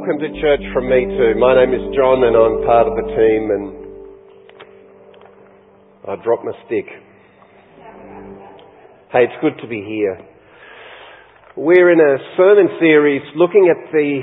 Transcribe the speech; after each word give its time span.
Welcome 0.00 0.20
to 0.20 0.40
church 0.40 0.64
from 0.72 0.88
me 0.88 1.04
too. 1.04 1.36
My 1.38 1.52
name 1.54 1.76
is 1.76 1.94
John 1.94 2.24
and 2.24 2.32
I'm 2.32 2.64
part 2.64 2.88
of 2.88 2.96
the 2.96 3.04
team 3.12 3.52
and 3.52 3.64
I 6.08 6.16
dropped 6.24 6.42
my 6.42 6.56
stick. 6.64 6.88
Hey, 9.12 9.28
it's 9.28 9.36
good 9.42 9.60
to 9.60 9.68
be 9.68 9.84
here. 9.84 10.24
We're 11.54 11.92
in 11.92 12.00
a 12.00 12.16
sermon 12.38 12.68
series 12.80 13.20
looking 13.36 13.68
at 13.68 13.92
the 13.92 14.20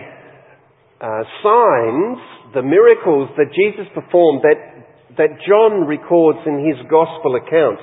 uh, 0.98 1.24
signs, 1.46 2.18
the 2.56 2.64
miracles 2.64 3.30
that 3.38 3.54
Jesus 3.54 3.86
performed 3.94 4.42
that, 4.50 4.58
that 5.18 5.38
John 5.48 5.86
records 5.86 6.40
in 6.48 6.66
his 6.66 6.82
gospel 6.90 7.36
account. 7.36 7.78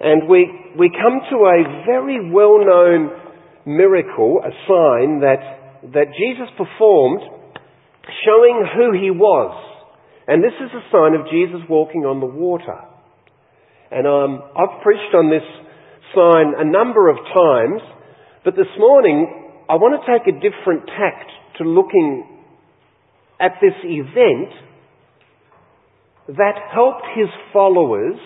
And 0.00 0.28
we, 0.28 0.52
we 0.78 0.90
come 0.90 1.20
to 1.30 1.36
a 1.48 1.64
very 1.86 2.30
well 2.30 2.58
known 2.60 3.08
miracle, 3.64 4.42
a 4.44 4.52
sign 4.68 5.20
that 5.20 5.63
that 5.92 6.16
Jesus 6.16 6.48
performed 6.56 7.20
showing 8.24 8.64
who 8.76 8.92
he 8.96 9.10
was. 9.10 9.52
And 10.26 10.42
this 10.42 10.56
is 10.56 10.70
a 10.72 10.84
sign 10.88 11.12
of 11.12 11.28
Jesus 11.28 11.60
walking 11.68 12.08
on 12.08 12.20
the 12.20 12.26
water. 12.26 12.80
And 13.90 14.06
um, 14.06 14.40
I've 14.56 14.80
preached 14.82 15.12
on 15.12 15.28
this 15.28 15.44
sign 16.16 16.56
a 16.56 16.64
number 16.64 17.10
of 17.10 17.16
times, 17.34 17.82
but 18.44 18.56
this 18.56 18.70
morning 18.78 19.28
I 19.68 19.74
want 19.74 20.00
to 20.00 20.04
take 20.08 20.24
a 20.24 20.36
different 20.40 20.86
tact 20.86 21.30
to 21.58 21.64
looking 21.64 22.24
at 23.40 23.60
this 23.60 23.76
event 23.84 24.50
that 26.28 26.56
helped 26.72 27.04
his 27.14 27.28
followers 27.52 28.16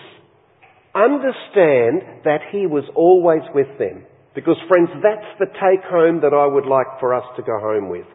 understand 0.95 2.23
that 2.23 2.39
he 2.51 2.65
was 2.65 2.83
always 2.95 3.41
with 3.53 3.67
them. 3.77 4.05
Because 4.35 4.57
friends, 4.67 4.89
that's 5.01 5.39
the 5.39 5.47
take 5.47 5.83
home 5.89 6.21
that 6.21 6.33
I 6.33 6.45
would 6.45 6.65
like 6.65 6.99
for 6.99 7.13
us 7.13 7.25
to 7.35 7.41
go 7.41 7.59
home 7.59 7.89
with. 7.89 8.05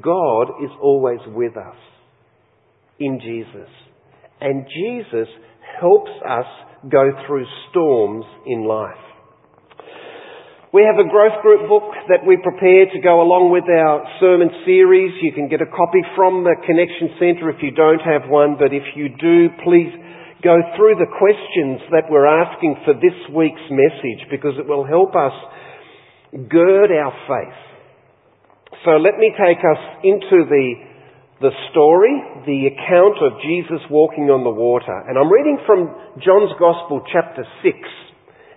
God 0.00 0.64
is 0.64 0.70
always 0.82 1.20
with 1.28 1.56
us 1.56 1.76
in 2.98 3.20
Jesus. 3.20 3.68
And 4.40 4.66
Jesus 4.66 5.28
helps 5.80 6.10
us 6.28 6.46
go 6.90 7.10
through 7.26 7.46
storms 7.70 8.24
in 8.46 8.64
life. 8.64 9.08
We 10.68 10.84
have 10.84 11.00
a 11.00 11.08
growth 11.08 11.40
group 11.40 11.64
book 11.64 11.96
that 12.12 12.28
we 12.28 12.36
prepare 12.44 12.92
to 12.92 13.00
go 13.00 13.24
along 13.24 13.48
with 13.48 13.64
our 13.64 14.04
sermon 14.20 14.52
series. 14.68 15.16
You 15.24 15.32
can 15.32 15.48
get 15.48 15.64
a 15.64 15.72
copy 15.72 16.04
from 16.12 16.44
the 16.44 16.60
Connection 16.60 17.16
Centre 17.16 17.48
if 17.48 17.64
you 17.64 17.72
don't 17.72 18.04
have 18.04 18.28
one, 18.28 18.60
but 18.60 18.76
if 18.76 18.84
you 18.92 19.08
do, 19.08 19.48
please 19.64 19.88
go 20.44 20.60
through 20.76 21.00
the 21.00 21.08
questions 21.08 21.80
that 21.88 22.12
we're 22.12 22.28
asking 22.28 22.84
for 22.84 22.92
this 23.00 23.16
week's 23.32 23.64
message 23.72 24.28
because 24.28 24.60
it 24.60 24.68
will 24.68 24.84
help 24.84 25.16
us 25.16 25.32
gird 26.32 26.90
our 26.92 27.14
faith. 27.26 27.60
So 28.84 28.92
let 29.00 29.16
me 29.16 29.32
take 29.32 29.58
us 29.58 29.82
into 30.04 30.44
the, 30.44 30.66
the 31.40 31.50
story, 31.72 32.12
the 32.44 32.68
account 32.68 33.16
of 33.24 33.40
Jesus 33.40 33.80
walking 33.90 34.28
on 34.28 34.44
the 34.44 34.52
water. 34.52 34.92
And 35.08 35.16
I'm 35.16 35.32
reading 35.32 35.58
from 35.64 35.88
John's 36.20 36.52
Gospel, 36.60 37.00
chapter 37.10 37.44
6. 37.64 37.74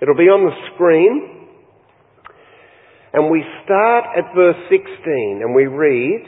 It'll 0.02 0.20
be 0.20 0.28
on 0.28 0.46
the 0.46 0.58
screen. 0.76 1.48
And 3.14 3.32
we 3.32 3.44
start 3.64 4.06
at 4.18 4.36
verse 4.36 4.60
16 4.70 5.44
and 5.44 5.56
we 5.56 5.68
read, 5.68 6.24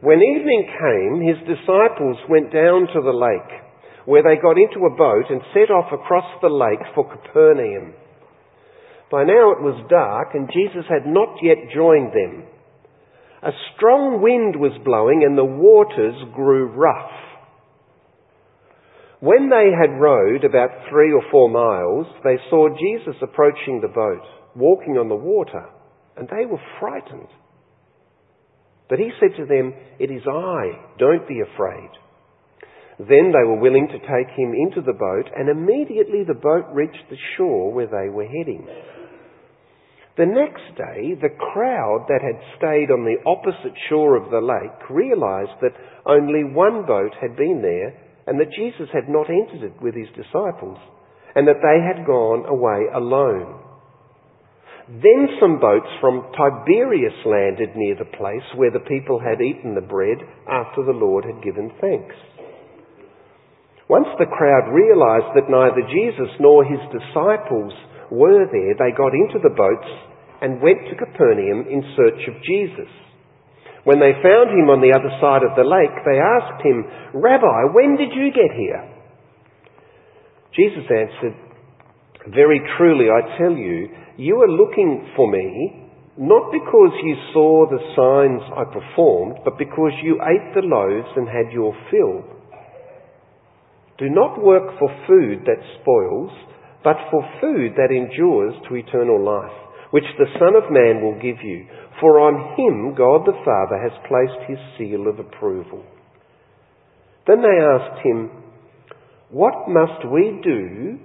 When 0.00 0.18
evening 0.22 0.70
came, 0.70 1.14
his 1.22 1.38
disciples 1.46 2.18
went 2.28 2.52
down 2.52 2.86
to 2.94 3.00
the 3.02 3.14
lake, 3.14 3.50
where 4.06 4.22
they 4.22 4.40
got 4.40 4.58
into 4.58 4.86
a 4.86 4.96
boat 4.96 5.26
and 5.30 5.42
set 5.54 5.70
off 5.70 5.90
across 5.90 6.26
the 6.42 6.50
lake 6.50 6.82
for 6.94 7.10
Capernaum. 7.10 7.94
By 9.16 9.24
now 9.24 9.56
it 9.56 9.64
was 9.64 9.88
dark 9.88 10.34
and 10.34 10.44
Jesus 10.52 10.84
had 10.92 11.08
not 11.08 11.40
yet 11.40 11.72
joined 11.74 12.12
them. 12.12 12.44
A 13.42 13.56
strong 13.72 14.20
wind 14.20 14.60
was 14.60 14.76
blowing 14.84 15.24
and 15.24 15.32
the 15.32 15.56
waters 15.56 16.20
grew 16.34 16.68
rough. 16.76 17.16
When 19.20 19.48
they 19.48 19.72
had 19.72 19.96
rowed 19.96 20.44
about 20.44 20.68
three 20.90 21.14
or 21.14 21.24
four 21.32 21.48
miles, 21.48 22.04
they 22.24 22.36
saw 22.50 22.68
Jesus 22.76 23.16
approaching 23.22 23.80
the 23.80 23.88
boat, 23.88 24.20
walking 24.54 25.00
on 25.00 25.08
the 25.08 25.16
water, 25.16 25.64
and 26.18 26.28
they 26.28 26.44
were 26.44 26.60
frightened. 26.78 27.32
But 28.90 28.98
he 28.98 29.08
said 29.18 29.32
to 29.38 29.46
them, 29.46 29.72
It 29.98 30.10
is 30.12 30.28
I, 30.28 30.92
don't 30.98 31.26
be 31.26 31.40
afraid. 31.40 31.88
Then 32.98 33.32
they 33.32 33.48
were 33.48 33.60
willing 33.64 33.88
to 33.88 33.98
take 33.98 34.28
him 34.36 34.52
into 34.52 34.84
the 34.84 34.92
boat, 34.92 35.32
and 35.34 35.48
immediately 35.48 36.20
the 36.20 36.36
boat 36.36 36.68
reached 36.74 37.08
the 37.08 37.16
shore 37.38 37.72
where 37.72 37.88
they 37.88 38.12
were 38.12 38.28
heading. 38.28 38.68
The 40.16 40.24
next 40.24 40.64
day, 40.80 41.12
the 41.20 41.36
crowd 41.52 42.06
that 42.08 42.24
had 42.24 42.40
stayed 42.56 42.88
on 42.88 43.04
the 43.04 43.20
opposite 43.28 43.76
shore 43.88 44.16
of 44.16 44.30
the 44.30 44.40
lake 44.40 44.88
realized 44.88 45.60
that 45.60 45.76
only 46.06 46.42
one 46.42 46.86
boat 46.86 47.12
had 47.20 47.36
been 47.36 47.60
there 47.60 47.92
and 48.26 48.40
that 48.40 48.56
Jesus 48.56 48.88
had 48.96 49.12
not 49.12 49.28
entered 49.28 49.62
it 49.62 49.76
with 49.82 49.94
his 49.94 50.08
disciples 50.16 50.78
and 51.36 51.46
that 51.46 51.60
they 51.60 51.84
had 51.84 52.08
gone 52.08 52.48
away 52.48 52.88
alone. 52.96 53.60
Then 54.88 55.36
some 55.38 55.60
boats 55.60 55.90
from 56.00 56.32
Tiberias 56.32 57.20
landed 57.26 57.76
near 57.76 57.96
the 58.00 58.16
place 58.16 58.46
where 58.56 58.70
the 58.70 58.88
people 58.88 59.20
had 59.20 59.44
eaten 59.44 59.74
the 59.74 59.84
bread 59.84 60.16
after 60.48 60.80
the 60.80 60.96
Lord 60.96 61.26
had 61.28 61.44
given 61.44 61.68
thanks. 61.76 62.16
Once 63.88 64.08
the 64.18 64.32
crowd 64.32 64.72
realized 64.72 65.36
that 65.36 65.52
neither 65.52 65.84
Jesus 65.92 66.32
nor 66.40 66.64
his 66.64 66.80
disciples 66.88 67.74
were 68.10 68.46
there, 68.50 68.74
they 68.78 68.96
got 68.96 69.14
into 69.14 69.38
the 69.42 69.54
boats 69.54 69.90
and 70.42 70.60
went 70.60 70.84
to 70.88 70.96
Capernaum 70.96 71.66
in 71.68 71.94
search 71.96 72.22
of 72.28 72.42
Jesus. 72.44 72.90
When 73.84 74.00
they 74.00 74.18
found 74.18 74.50
him 74.50 74.66
on 74.66 74.82
the 74.82 74.92
other 74.92 75.12
side 75.22 75.46
of 75.46 75.54
the 75.54 75.64
lake, 75.64 75.94
they 76.02 76.18
asked 76.18 76.60
him, 76.66 76.84
Rabbi, 77.14 77.70
when 77.70 77.96
did 77.96 78.10
you 78.12 78.34
get 78.34 78.50
here? 78.52 78.82
Jesus 80.56 80.84
answered, 80.90 81.36
Very 82.34 82.60
truly 82.76 83.06
I 83.06 83.38
tell 83.38 83.54
you, 83.54 83.88
you 84.18 84.42
are 84.42 84.50
looking 84.50 85.12
for 85.14 85.30
me 85.30 85.86
not 86.18 86.50
because 86.50 86.96
you 87.04 87.14
saw 87.32 87.68
the 87.68 87.92
signs 87.92 88.40
I 88.56 88.64
performed, 88.64 89.36
but 89.44 89.58
because 89.58 89.92
you 90.02 90.16
ate 90.24 90.54
the 90.54 90.64
loaves 90.64 91.12
and 91.14 91.28
had 91.28 91.52
your 91.52 91.76
fill. 91.90 92.24
Do 93.98 94.08
not 94.08 94.42
work 94.42 94.78
for 94.78 94.88
food 95.06 95.44
that 95.44 95.60
spoils, 95.80 96.32
but 96.86 97.10
for 97.10 97.26
food 97.40 97.74
that 97.74 97.90
endures 97.90 98.54
to 98.68 98.76
eternal 98.76 99.18
life 99.18 99.66
which 99.90 100.06
the 100.18 100.30
Son 100.38 100.54
of 100.54 100.70
Man 100.70 101.02
will 101.02 101.18
give 101.18 101.42
you. 101.42 101.66
For 102.00 102.20
on 102.20 102.54
him 102.54 102.94
God 102.96 103.26
the 103.26 103.38
Father 103.42 103.82
has 103.82 104.06
placed 104.06 104.48
his 104.48 104.58
seal 104.78 105.08
of 105.08 105.18
approval. 105.18 105.82
Then 107.26 107.42
they 107.42 107.58
asked 107.58 108.06
him, 108.06 108.30
What 109.30 109.66
must 109.68 110.06
we 110.12 110.40
do 110.44 110.98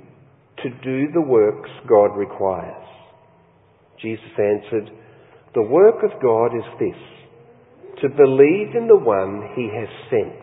to 0.62 0.70
do 0.84 1.12
the 1.14 1.22
works 1.22 1.70
God 1.90 2.16
requires? 2.16 2.86
Jesus 4.00 4.38
answered, 4.38 4.92
The 5.56 5.64
work 5.64 6.04
of 6.04 6.22
God 6.22 6.56
is 6.56 6.80
this, 6.80 8.02
to 8.04 8.10
believe 8.10 8.76
in 8.76 8.88
the 8.88 8.98
one 9.02 9.50
he 9.56 9.70
has 9.74 9.90
sent. 10.12 10.42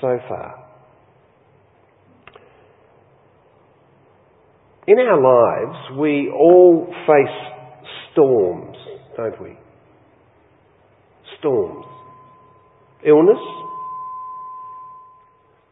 So 0.00 0.18
far. 0.26 0.63
In 4.86 4.98
our 4.98 5.18
lives, 5.18 5.98
we 5.98 6.30
all 6.30 6.86
face 7.06 7.86
storms, 8.12 8.76
don't 9.16 9.40
we? 9.40 9.56
Storms. 11.38 11.86
Illness, 13.06 13.40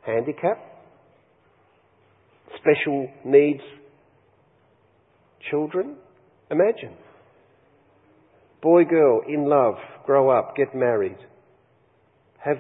handicap, 0.07 0.59
special 2.59 3.09
needs 3.25 3.61
children. 5.51 5.97
Imagine. 6.51 6.97
Boy, 8.63 8.85
girl, 8.85 9.21
in 9.29 9.45
love, 9.47 9.75
grow 10.07 10.31
up, 10.31 10.57
get 10.57 10.75
married, 10.75 11.19
have 12.39 12.59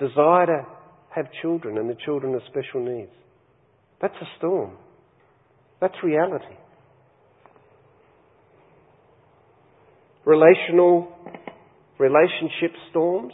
desire 0.00 0.46
to 0.46 0.66
have 1.14 1.26
children, 1.40 1.78
and 1.78 1.88
the 1.88 1.96
children 2.04 2.32
have 2.32 2.42
special 2.50 2.84
needs. 2.84 3.12
That's 4.00 4.14
a 4.20 4.26
storm. 4.38 4.76
That's 5.80 5.94
reality. 6.02 6.56
Relational, 10.24 11.08
relationship 11.98 12.72
storms, 12.90 13.32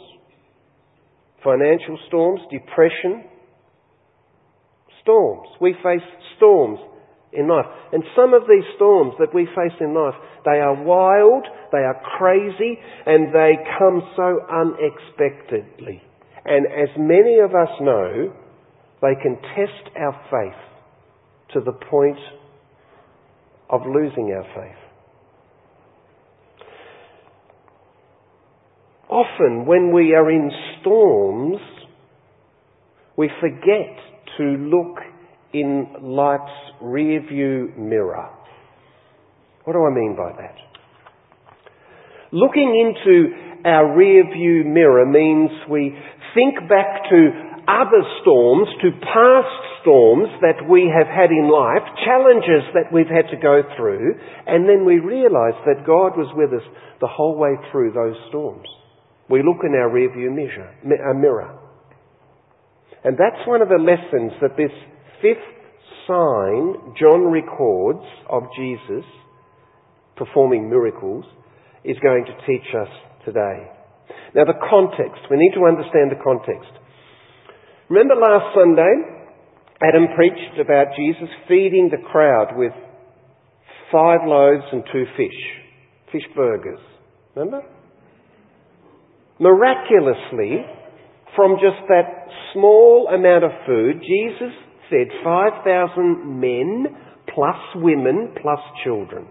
financial 1.43 1.97
storms, 2.07 2.41
depression, 2.51 3.25
storms. 5.01 5.47
We 5.59 5.73
face 5.83 6.05
storms 6.37 6.79
in 7.33 7.47
life. 7.47 7.65
And 7.91 8.03
some 8.15 8.33
of 8.33 8.43
these 8.43 8.63
storms 8.75 9.13
that 9.19 9.33
we 9.33 9.45
face 9.45 9.75
in 9.81 9.93
life, 9.93 10.15
they 10.45 10.59
are 10.59 10.83
wild, 10.83 11.45
they 11.71 11.79
are 11.79 12.01
crazy, 12.17 12.79
and 13.05 13.33
they 13.33 13.53
come 13.77 14.01
so 14.15 14.39
unexpectedly. 14.49 16.01
And 16.45 16.65
as 16.67 16.89
many 16.97 17.39
of 17.39 17.51
us 17.51 17.69
know, 17.81 18.33
they 19.01 19.15
can 19.21 19.37
test 19.55 19.95
our 19.97 20.13
faith 20.31 20.64
to 21.55 21.61
the 21.61 21.71
point 21.71 22.17
of 23.69 23.81
losing 23.87 24.31
our 24.33 24.43
faith. 24.53 24.75
Often, 29.09 29.65
when 29.65 29.93
we 29.93 30.13
are 30.13 30.29
in 30.29 30.51
storms, 30.81 31.61
we 33.17 33.29
forget 33.39 33.95
to 34.37 34.43
look 34.43 34.97
in 35.53 35.87
life's 36.01 36.51
rearview 36.83 37.77
mirror. 37.77 38.29
What 39.63 39.73
do 39.73 39.85
I 39.85 39.93
mean 39.93 40.17
by 40.17 40.33
that? 40.41 40.55
Looking 42.33 42.93
into 42.93 43.63
our 43.63 43.95
rearview 43.95 44.65
mirror 44.65 45.05
means 45.05 45.51
we 45.69 45.97
think 46.33 46.67
back 46.67 47.09
to 47.09 47.54
other 47.67 48.03
storms, 48.21 48.67
to 48.81 48.91
past 49.01 49.55
storms 49.81 50.29
that 50.41 50.67
we 50.69 50.89
have 50.89 51.07
had 51.07 51.29
in 51.29 51.49
life, 51.49 51.83
challenges 52.05 52.65
that 52.73 52.91
we've 52.91 53.09
had 53.09 53.29
to 53.29 53.37
go 53.41 53.61
through, 53.77 54.15
and 54.47 54.69
then 54.69 54.85
we 54.85 54.99
realise 54.99 55.57
that 55.65 55.85
God 55.85 56.17
was 56.17 56.31
with 56.35 56.53
us 56.53 56.65
the 57.01 57.07
whole 57.07 57.37
way 57.37 57.53
through 57.71 57.93
those 57.93 58.15
storms. 58.29 58.67
We 59.29 59.41
look 59.41 59.63
in 59.63 59.73
our 59.73 59.89
rearview 59.89 60.33
mirror. 60.33 61.59
And 63.03 63.17
that's 63.17 63.47
one 63.47 63.61
of 63.61 63.69
the 63.69 63.81
lessons 63.81 64.33
that 64.41 64.57
this 64.57 64.73
fifth 65.21 65.45
sign 66.07 66.95
John 66.97 67.29
records 67.29 68.05
of 68.29 68.43
Jesus 68.57 69.05
performing 70.15 70.69
miracles 70.69 71.25
is 71.83 71.97
going 72.01 72.25
to 72.25 72.33
teach 72.47 72.65
us 72.73 72.89
today. 73.25 73.69
Now 74.33 74.45
the 74.45 74.57
context, 74.69 75.21
we 75.29 75.37
need 75.37 75.53
to 75.55 75.65
understand 75.65 76.11
the 76.11 76.21
context. 76.23 76.71
Remember 77.89 78.15
last 78.15 78.55
Sunday, 78.57 78.93
Adam 79.81 80.07
preached 80.15 80.59
about 80.59 80.95
Jesus 80.97 81.29
feeding 81.47 81.89
the 81.91 82.01
crowd 82.11 82.57
with 82.57 82.71
five 83.91 84.21
loaves 84.25 84.63
and 84.71 84.83
two 84.91 85.05
fish, 85.15 86.11
fish 86.11 86.25
burgers. 86.35 86.79
Remember? 87.35 87.61
Miraculously, 89.39 90.65
from 91.35 91.57
just 91.61 91.87
that 91.89 92.25
small 92.53 93.07
amount 93.13 93.43
of 93.43 93.51
food, 93.67 94.01
Jesus 94.01 94.55
fed 94.89 95.07
5,000 95.23 96.39
men 96.39 96.85
plus 97.35 97.57
women 97.75 98.33
plus 98.41 98.59
children. 98.83 99.27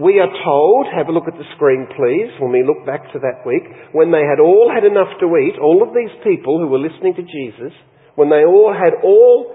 We 0.00 0.20
are 0.20 0.32
told, 0.44 0.88
have 0.88 1.08
a 1.08 1.12
look 1.12 1.28
at 1.28 1.36
the 1.36 1.52
screen 1.56 1.84
please, 1.92 2.32
when 2.40 2.52
we 2.52 2.64
look 2.64 2.86
back 2.88 3.12
to 3.12 3.20
that 3.20 3.44
week, 3.44 3.64
when 3.92 4.08
they 4.08 4.24
had 4.24 4.40
all 4.40 4.72
had 4.72 4.88
enough 4.88 5.12
to 5.20 5.28
eat, 5.36 5.60
all 5.60 5.84
of 5.84 5.92
these 5.92 6.12
people 6.24 6.56
who 6.56 6.72
were 6.72 6.80
listening 6.80 7.12
to 7.20 7.26
Jesus, 7.28 7.76
when 8.16 8.32
they 8.32 8.44
all 8.44 8.72
had 8.72 8.96
all 9.04 9.52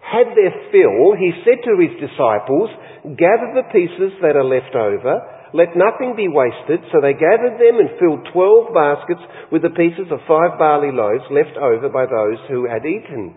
had 0.00 0.32
their 0.36 0.52
fill, 0.72 1.16
he 1.16 1.32
said 1.44 1.64
to 1.64 1.80
his 1.80 1.96
disciples, 1.96 2.68
gather 3.16 3.56
the 3.56 3.68
pieces 3.72 4.12
that 4.20 4.36
are 4.36 4.44
left 4.44 4.76
over, 4.76 5.20
let 5.52 5.76
nothing 5.76 6.14
be 6.14 6.28
wasted. 6.28 6.80
So 6.92 7.00
they 7.00 7.16
gathered 7.16 7.58
them 7.58 7.80
and 7.80 7.96
filled 7.98 8.28
twelve 8.32 8.72
baskets 8.76 9.22
with 9.50 9.62
the 9.62 9.74
pieces 9.74 10.12
of 10.12 10.24
five 10.28 10.60
barley 10.60 10.92
loaves 10.92 11.26
left 11.32 11.56
over 11.56 11.88
by 11.88 12.06
those 12.06 12.38
who 12.48 12.68
had 12.68 12.86
eaten. 12.86 13.34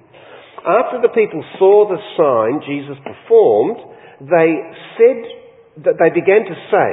After 0.64 1.02
the 1.02 1.12
people 1.12 1.44
saw 1.60 1.90
the 1.90 2.00
sign 2.16 2.64
Jesus 2.64 3.00
performed, 3.04 3.80
they 4.24 4.52
said 4.96 5.20
they 5.78 6.12
began 6.14 6.46
to 6.46 6.58
say, 6.70 6.90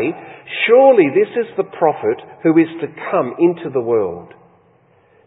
Surely 0.66 1.12
this 1.12 1.30
is 1.36 1.48
the 1.56 1.68
prophet 1.68 2.18
who 2.42 2.56
is 2.58 2.70
to 2.80 2.88
come 3.12 3.36
into 3.38 3.70
the 3.70 3.84
world. 3.84 4.32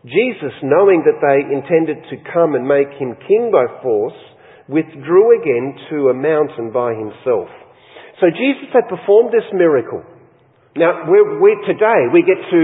Jesus, 0.03 0.51
knowing 0.63 1.05
that 1.07 1.23
they 1.23 1.47
intended 1.47 2.03
to 2.11 2.17
come 2.33 2.55
and 2.55 2.67
make 2.67 2.91
him 2.99 3.15
king 3.23 3.53
by 3.53 3.63
force, 3.79 4.17
withdrew 4.67 5.39
again 5.39 5.79
to 5.91 6.11
a 6.11 6.15
mountain 6.15 6.75
by 6.75 6.91
himself. 6.91 7.47
So 8.19 8.27
Jesus 8.27 8.67
had 8.75 8.91
performed 8.91 9.31
this 9.31 9.47
miracle. 9.55 10.03
Now, 10.75 11.07
we're, 11.07 11.39
we're, 11.39 11.61
today 11.63 12.11
we 12.11 12.25
get 12.27 12.39
to 12.51 12.61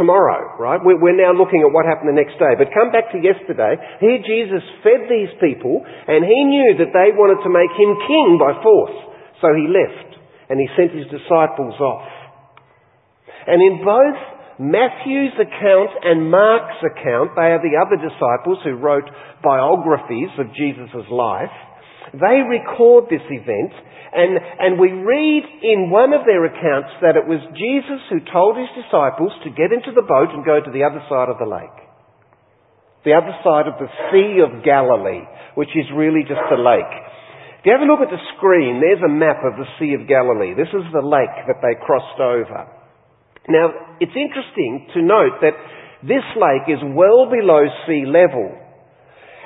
tomorrow, 0.00 0.56
right? 0.56 0.80
We're, 0.80 0.96
we're 0.96 1.18
now 1.18 1.36
looking 1.36 1.60
at 1.60 1.74
what 1.74 1.84
happened 1.84 2.08
the 2.08 2.16
next 2.16 2.40
day. 2.40 2.56
But 2.56 2.72
come 2.72 2.88
back 2.88 3.12
to 3.12 3.18
yesterday. 3.20 3.76
Here 4.00 4.20
Jesus 4.24 4.64
fed 4.80 5.10
these 5.12 5.32
people 5.42 5.84
and 5.84 6.24
he 6.24 6.40
knew 6.46 6.78
that 6.80 6.94
they 6.94 7.12
wanted 7.12 7.44
to 7.44 7.50
make 7.52 7.72
him 7.76 7.98
king 8.08 8.40
by 8.40 8.56
force. 8.64 8.96
So 9.44 9.52
he 9.52 9.68
left 9.68 10.07
and 10.48 10.60
he 10.60 10.68
sent 10.76 10.96
his 10.96 11.06
disciples 11.06 11.74
off. 11.80 12.08
And 13.46 13.62
in 13.62 13.84
both 13.84 14.18
Matthew's 14.58 15.36
account 15.38 15.92
and 16.02 16.30
Mark's 16.30 16.80
account, 16.82 17.36
they 17.36 17.52
are 17.54 17.62
the 17.62 17.78
other 17.78 17.96
disciples 17.96 18.58
who 18.64 18.74
wrote 18.74 19.08
biographies 19.42 20.32
of 20.38 20.52
Jesus' 20.54 21.08
life. 21.10 21.54
They 22.12 22.40
record 22.44 23.06
this 23.08 23.24
event 23.28 23.72
and, 24.12 24.40
and 24.40 24.80
we 24.80 24.88
read 24.88 25.44
in 25.62 25.90
one 25.92 26.16
of 26.16 26.24
their 26.24 26.48
accounts 26.48 26.88
that 27.04 27.16
it 27.20 27.28
was 27.28 27.44
Jesus 27.52 28.00
who 28.08 28.24
told 28.32 28.56
his 28.56 28.72
disciples 28.72 29.32
to 29.44 29.52
get 29.52 29.68
into 29.68 29.92
the 29.92 30.06
boat 30.06 30.32
and 30.32 30.44
go 30.44 30.64
to 30.64 30.72
the 30.72 30.84
other 30.88 31.04
side 31.12 31.28
of 31.28 31.36
the 31.36 31.48
lake. 31.48 31.78
The 33.04 33.12
other 33.12 33.36
side 33.44 33.68
of 33.68 33.76
the 33.76 33.92
Sea 34.08 34.40
of 34.40 34.64
Galilee, 34.64 35.28
which 35.54 35.70
is 35.76 35.86
really 35.92 36.24
just 36.24 36.40
a 36.50 36.60
lake. 36.60 36.94
If 37.68 37.76
you 37.76 37.84
have 37.84 37.84
a 37.84 37.92
look 37.92 38.00
at 38.00 38.08
the 38.08 38.32
screen, 38.32 38.80
there's 38.80 39.04
a 39.04 39.12
map 39.12 39.44
of 39.44 39.60
the 39.60 39.68
Sea 39.76 39.92
of 39.92 40.08
Galilee. 40.08 40.56
This 40.56 40.72
is 40.72 40.88
the 40.88 41.04
lake 41.04 41.36
that 41.52 41.60
they 41.60 41.76
crossed 41.76 42.16
over. 42.16 42.64
Now, 43.44 43.92
it's 44.00 44.16
interesting 44.16 44.88
to 44.96 45.04
note 45.04 45.44
that 45.44 45.52
this 46.00 46.24
lake 46.32 46.64
is 46.72 46.80
well 46.80 47.28
below 47.28 47.68
sea 47.84 48.08
level. 48.08 48.56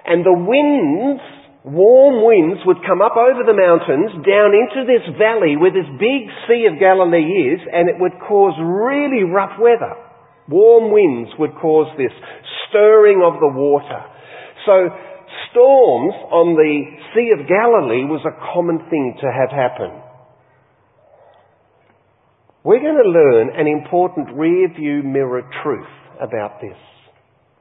And 0.07 0.23
the 0.23 0.39
winds, 0.39 1.19
warm 1.67 2.23
winds, 2.23 2.63
would 2.63 2.87
come 2.87 3.03
up 3.03 3.19
over 3.19 3.43
the 3.43 3.59
mountains, 3.59 4.15
down 4.23 4.55
into 4.55 4.87
this 4.87 5.03
valley 5.19 5.59
where 5.59 5.75
this 5.75 5.91
big 5.99 6.31
Sea 6.47 6.71
of 6.71 6.79
Galilee 6.79 7.27
is, 7.27 7.59
and 7.75 7.91
it 7.91 7.99
would 7.99 8.23
cause 8.23 8.55
really 8.63 9.27
rough 9.27 9.59
weather. 9.59 9.99
Warm 10.47 10.95
winds 10.95 11.35
would 11.43 11.59
cause 11.59 11.91
this 11.99 12.15
stirring 12.71 13.19
of 13.19 13.43
the 13.43 13.51
water. 13.51 13.99
So 14.63 14.95
storms 15.51 16.15
on 16.31 16.55
the 16.55 16.75
Sea 17.15 17.31
of 17.39 17.49
Galilee 17.49 18.05
was 18.05 18.25
a 18.25 18.39
common 18.55 18.79
thing 18.91 19.17
to 19.21 19.29
have 19.31 19.51
happen. 19.51 20.03
We're 22.65 22.81
going 22.81 23.03
to 23.03 23.11
learn 23.11 23.51
an 23.59 23.67
important 23.67 24.39
rear 24.39 24.69
view 24.73 25.03
mirror 25.03 25.43
truth 25.63 25.93
about 26.21 26.61
this. 26.61 26.79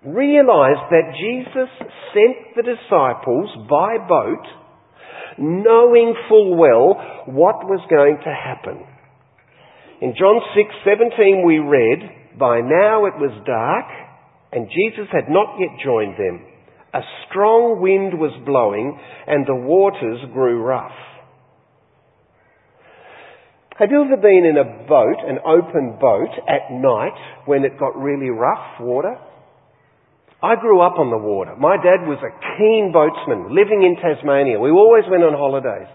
Realize 0.06 0.78
that 0.90 1.14
Jesus 1.18 1.70
sent 2.14 2.56
the 2.56 2.64
disciples 2.64 3.50
by 3.70 3.98
boat 4.08 4.46
knowing 5.38 6.14
full 6.30 6.56
well 6.56 7.26
what 7.26 7.66
was 7.66 7.82
going 7.90 8.18
to 8.24 8.34
happen. 8.34 8.86
In 10.02 10.14
John 10.18 10.42
6:17 10.58 11.46
we 11.46 11.60
read, 11.60 12.38
by 12.38 12.62
now 12.62 13.06
it 13.06 13.18
was 13.18 13.32
dark 13.46 13.86
and 14.52 14.70
Jesus 14.70 15.08
had 15.12 15.30
not 15.30 15.58
yet 15.60 15.70
joined 15.84 16.18
them. 16.18 16.51
A 16.94 17.02
strong 17.30 17.80
wind 17.82 18.20
was 18.20 18.32
blowing 18.46 19.00
and 19.28 19.46
the 19.48 19.56
waters 19.56 20.20
grew 20.34 20.62
rough. 20.62 20.92
Have 23.80 23.90
you 23.90 24.04
ever 24.04 24.22
been 24.22 24.46
in 24.46 24.58
a 24.58 24.86
boat, 24.86 25.24
an 25.26 25.40
open 25.42 25.98
boat, 25.98 26.30
at 26.46 26.70
night 26.70 27.18
when 27.46 27.64
it 27.64 27.80
got 27.80 27.98
really 27.98 28.30
rough 28.30 28.78
water? 28.80 29.16
I 30.44 30.54
grew 30.60 30.82
up 30.82 31.00
on 31.00 31.10
the 31.10 31.18
water. 31.18 31.56
My 31.56 31.78
dad 31.78 32.06
was 32.06 32.22
a 32.22 32.34
keen 32.58 32.92
boatsman 32.94 33.56
living 33.56 33.82
in 33.82 33.96
Tasmania. 33.98 34.60
We 34.60 34.70
always 34.70 35.06
went 35.10 35.24
on 35.24 35.34
holidays. 35.34 35.90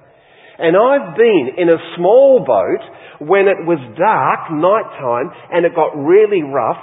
And 0.59 0.75
I've 0.75 1.15
been 1.15 1.63
in 1.63 1.69
a 1.69 1.79
small 1.95 2.43
boat 2.47 2.83
when 3.29 3.47
it 3.47 3.63
was 3.69 3.79
dark, 3.95 4.51
night 4.51 4.89
time, 4.99 5.31
and 5.53 5.67
it 5.67 5.75
got 5.75 5.95
really 5.95 6.43
rough, 6.43 6.83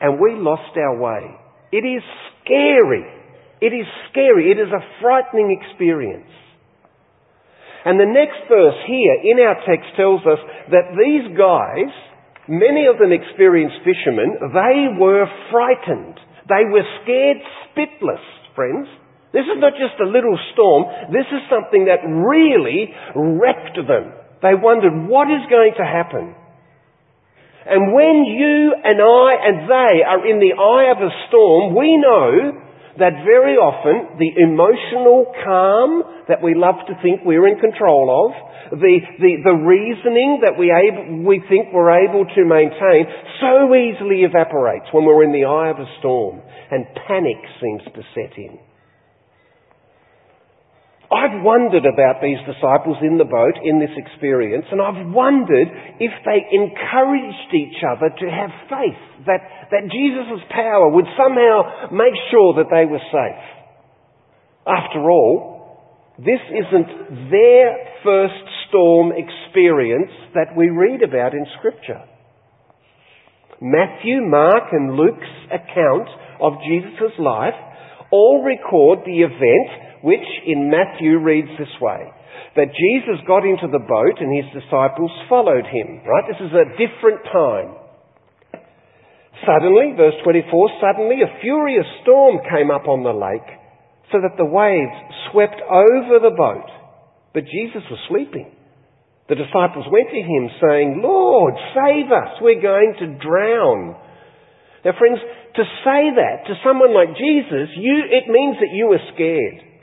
and 0.00 0.18
we 0.20 0.34
lost 0.34 0.76
our 0.76 0.98
way. 0.98 1.30
It 1.72 1.86
is 1.86 2.02
scary. 2.42 3.23
It 3.64 3.72
is 3.72 3.88
scary. 4.12 4.52
It 4.52 4.60
is 4.60 4.68
a 4.68 4.84
frightening 5.00 5.56
experience. 5.56 6.28
And 7.84 7.96
the 7.96 8.08
next 8.08 8.44
verse 8.48 8.76
here 8.84 9.16
in 9.24 9.40
our 9.40 9.56
text 9.64 9.88
tells 9.96 10.20
us 10.24 10.40
that 10.68 10.92
these 10.96 11.32
guys, 11.32 11.88
many 12.48 12.84
of 12.88 13.00
them 13.00 13.12
experienced 13.12 13.80
fishermen, 13.84 14.36
they 14.52 14.92
were 15.00 15.24
frightened. 15.48 16.20
They 16.44 16.64
were 16.68 16.84
scared 17.04 17.40
spitless, 17.72 18.24
friends. 18.52 18.88
This 19.32 19.48
is 19.48 19.56
not 19.60 19.72
just 19.80 19.96
a 20.00 20.08
little 20.08 20.36
storm. 20.52 20.84
This 21.12 21.28
is 21.32 21.44
something 21.48 21.88
that 21.88 22.04
really 22.04 22.92
wrecked 23.16 23.80
them. 23.80 24.12
They 24.44 24.56
wondered, 24.56 25.08
what 25.08 25.28
is 25.32 25.44
going 25.48 25.72
to 25.76 25.84
happen? 25.84 26.36
And 27.64 27.92
when 27.96 28.28
you 28.28 28.76
and 28.76 29.00
I 29.00 29.28
and 29.40 29.56
they 29.68 29.94
are 30.04 30.20
in 30.20 30.36
the 30.36 30.52
eye 30.52 30.92
of 30.92 31.00
a 31.00 31.12
storm, 31.28 31.74
we 31.74 31.96
know 31.96 32.60
that 32.98 33.26
very 33.26 33.58
often 33.58 34.18
the 34.18 34.30
emotional 34.38 35.26
calm 35.42 36.24
that 36.28 36.42
we 36.42 36.54
love 36.54 36.78
to 36.86 36.94
think 37.02 37.22
we're 37.24 37.48
in 37.48 37.58
control 37.58 38.06
of, 38.08 38.78
the, 38.78 38.96
the, 39.18 39.32
the 39.44 39.56
reasoning 39.66 40.40
that 40.42 40.56
we, 40.58 40.72
able, 40.72 41.26
we 41.26 41.42
think 41.48 41.74
we're 41.74 41.92
able 42.06 42.24
to 42.24 42.42
maintain 42.46 43.06
so 43.40 43.74
easily 43.74 44.22
evaporates 44.24 44.86
when 44.92 45.04
we're 45.04 45.22
in 45.22 45.32
the 45.32 45.44
eye 45.44 45.70
of 45.70 45.78
a 45.78 45.88
storm 45.98 46.40
and 46.70 46.86
panic 47.06 47.38
seems 47.60 47.82
to 47.94 48.02
set 48.14 48.38
in. 48.38 48.58
I've 51.12 51.44
wondered 51.44 51.84
about 51.84 52.24
these 52.24 52.40
disciples 52.48 52.96
in 53.02 53.18
the 53.18 53.28
boat 53.28 53.60
in 53.62 53.78
this 53.78 53.92
experience, 53.92 54.64
and 54.72 54.80
I've 54.80 55.12
wondered 55.12 55.68
if 56.00 56.12
they 56.24 56.40
encouraged 56.48 57.52
each 57.52 57.84
other 57.84 58.08
to 58.08 58.26
have 58.30 58.50
faith 58.72 59.02
that, 59.26 59.42
that 59.70 59.92
Jesus' 59.92 60.40
power 60.48 60.88
would 60.88 61.04
somehow 61.16 61.92
make 61.92 62.16
sure 62.32 62.56
that 62.56 62.72
they 62.72 62.88
were 62.88 63.04
safe. 63.12 63.44
After 64.66 65.10
all, 65.10 65.54
this 66.16 66.40
isn't 66.48 67.30
their 67.30 67.68
first 68.02 68.40
storm 68.68 69.12
experience 69.12 70.12
that 70.34 70.56
we 70.56 70.70
read 70.70 71.02
about 71.02 71.34
in 71.34 71.44
Scripture. 71.58 72.00
Matthew, 73.60 74.22
Mark, 74.22 74.72
and 74.72 74.96
Luke's 74.96 75.36
account 75.52 76.08
of 76.40 76.54
Jesus' 76.66 77.18
life 77.18 77.54
all 78.10 78.42
record 78.44 79.00
the 79.04 79.20
event 79.20 79.83
which 80.04 80.28
in 80.44 80.68
Matthew 80.68 81.16
reads 81.16 81.48
this 81.56 81.72
way 81.80 82.12
that 82.54 82.76
Jesus 82.76 83.24
got 83.26 83.42
into 83.42 83.66
the 83.66 83.82
boat 83.82 84.20
and 84.20 84.30
his 84.30 84.46
disciples 84.52 85.10
followed 85.32 85.64
him. 85.64 86.04
Right? 86.04 86.28
This 86.28 86.44
is 86.44 86.52
a 86.52 86.70
different 86.76 87.24
time. 87.32 87.70
Suddenly, 89.42 89.96
verse 89.96 90.14
24, 90.22 90.44
suddenly 90.78 91.24
a 91.24 91.40
furious 91.40 91.88
storm 92.02 92.38
came 92.52 92.70
up 92.70 92.86
on 92.86 93.02
the 93.02 93.16
lake 93.16 93.48
so 94.12 94.20
that 94.22 94.36
the 94.36 94.46
waves 94.46 94.94
swept 95.32 95.58
over 95.66 96.22
the 96.22 96.36
boat. 96.36 96.68
But 97.32 97.50
Jesus 97.50 97.82
was 97.90 97.98
sleeping. 98.06 98.52
The 99.26 99.40
disciples 99.40 99.88
went 99.90 100.12
to 100.12 100.20
him 100.20 100.52
saying, 100.60 101.00
Lord, 101.02 101.56
save 101.74 102.12
us, 102.12 102.38
we're 102.44 102.62
going 102.62 102.94
to 103.00 103.18
drown. 103.18 103.96
Now 104.84 104.92
friends, 105.00 105.18
to 105.56 105.64
say 105.82 106.12
that 106.12 106.44
to 106.46 106.60
someone 106.60 106.92
like 106.92 107.16
Jesus, 107.16 107.72
you, 107.74 108.04
it 108.12 108.28
means 108.28 108.60
that 108.60 108.70
you 108.70 108.92
were 108.92 109.02
scared. 109.16 109.73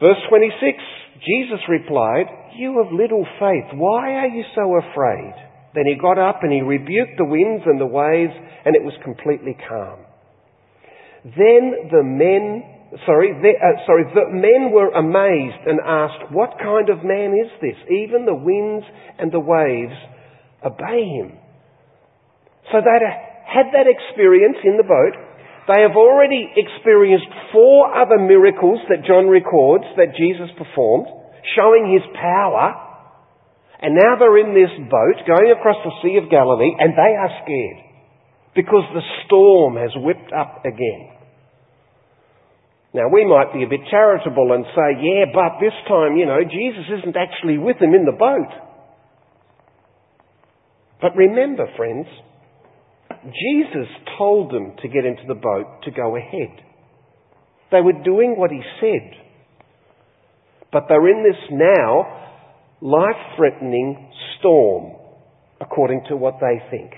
Verse 0.00 0.20
26, 0.28 0.76
Jesus 1.24 1.60
replied, 1.68 2.26
You 2.56 2.80
of 2.80 2.92
little 2.92 3.24
faith, 3.40 3.72
why 3.74 4.12
are 4.20 4.28
you 4.28 4.44
so 4.54 4.76
afraid? 4.76 5.32
Then 5.74 5.84
he 5.86 5.96
got 6.00 6.18
up 6.18 6.40
and 6.42 6.52
he 6.52 6.60
rebuked 6.60 7.16
the 7.16 7.24
winds 7.24 7.64
and 7.64 7.80
the 7.80 7.86
waves, 7.86 8.32
and 8.64 8.76
it 8.76 8.82
was 8.84 8.94
completely 9.04 9.56
calm. 9.68 10.00
Then 11.24 11.90
the 11.90 12.04
men, 12.04 12.62
sorry, 13.04 13.32
the, 13.32 13.52
uh, 13.56 13.86
sorry, 13.86 14.04
the 14.12 14.28
men 14.30 14.70
were 14.70 14.92
amazed 14.92 15.66
and 15.66 15.80
asked, 15.80 16.30
What 16.30 16.58
kind 16.62 16.88
of 16.88 17.04
man 17.04 17.32
is 17.32 17.50
this? 17.60 17.76
Even 17.88 18.26
the 18.26 18.36
winds 18.36 18.84
and 19.18 19.32
the 19.32 19.40
waves 19.40 19.96
obey 20.64 21.04
him. 21.04 21.38
So 22.72 22.78
they 22.84 23.00
had 23.46 23.72
that 23.72 23.86
experience 23.88 24.58
in 24.64 24.76
the 24.76 24.84
boat. 24.84 25.25
They 25.66 25.82
have 25.82 25.98
already 25.98 26.46
experienced 26.54 27.26
four 27.52 27.90
other 27.90 28.22
miracles 28.22 28.78
that 28.88 29.02
John 29.02 29.26
records 29.26 29.84
that 29.98 30.14
Jesus 30.14 30.46
performed, 30.54 31.10
showing 31.58 31.90
his 31.90 32.06
power. 32.14 32.86
And 33.82 33.94
now 33.98 34.14
they're 34.18 34.38
in 34.38 34.54
this 34.54 34.72
boat 34.86 35.18
going 35.26 35.50
across 35.50 35.76
the 35.82 35.94
Sea 36.02 36.22
of 36.22 36.30
Galilee 36.30 36.70
and 36.78 36.94
they 36.94 37.12
are 37.18 37.32
scared 37.42 37.80
because 38.54 38.86
the 38.94 39.04
storm 39.26 39.76
has 39.76 39.90
whipped 39.94 40.32
up 40.32 40.64
again. 40.64 41.12
Now 42.94 43.12
we 43.12 43.26
might 43.26 43.52
be 43.52 43.62
a 43.62 43.68
bit 43.68 43.84
charitable 43.90 44.54
and 44.54 44.64
say, 44.72 45.02
yeah, 45.02 45.28
but 45.34 45.60
this 45.60 45.76
time, 45.86 46.16
you 46.16 46.24
know, 46.24 46.40
Jesus 46.40 46.88
isn't 47.02 47.16
actually 47.18 47.58
with 47.58 47.78
them 47.78 47.92
in 47.92 48.06
the 48.06 48.16
boat. 48.16 48.48
But 51.02 51.14
remember, 51.14 51.68
friends, 51.76 52.06
Jesus 53.26 53.88
told 54.18 54.52
them 54.52 54.74
to 54.82 54.88
get 54.88 55.04
into 55.04 55.22
the 55.26 55.34
boat 55.34 55.82
to 55.84 55.90
go 55.90 56.16
ahead. 56.16 56.62
They 57.72 57.80
were 57.80 58.04
doing 58.04 58.34
what 58.36 58.50
he 58.50 58.62
said. 58.80 59.10
But 60.72 60.84
they're 60.88 61.08
in 61.08 61.24
this 61.24 61.40
now 61.50 62.24
life 62.80 63.16
threatening 63.36 64.12
storm, 64.38 64.96
according 65.60 66.04
to 66.08 66.16
what 66.16 66.34
they 66.40 66.60
think. 66.70 66.92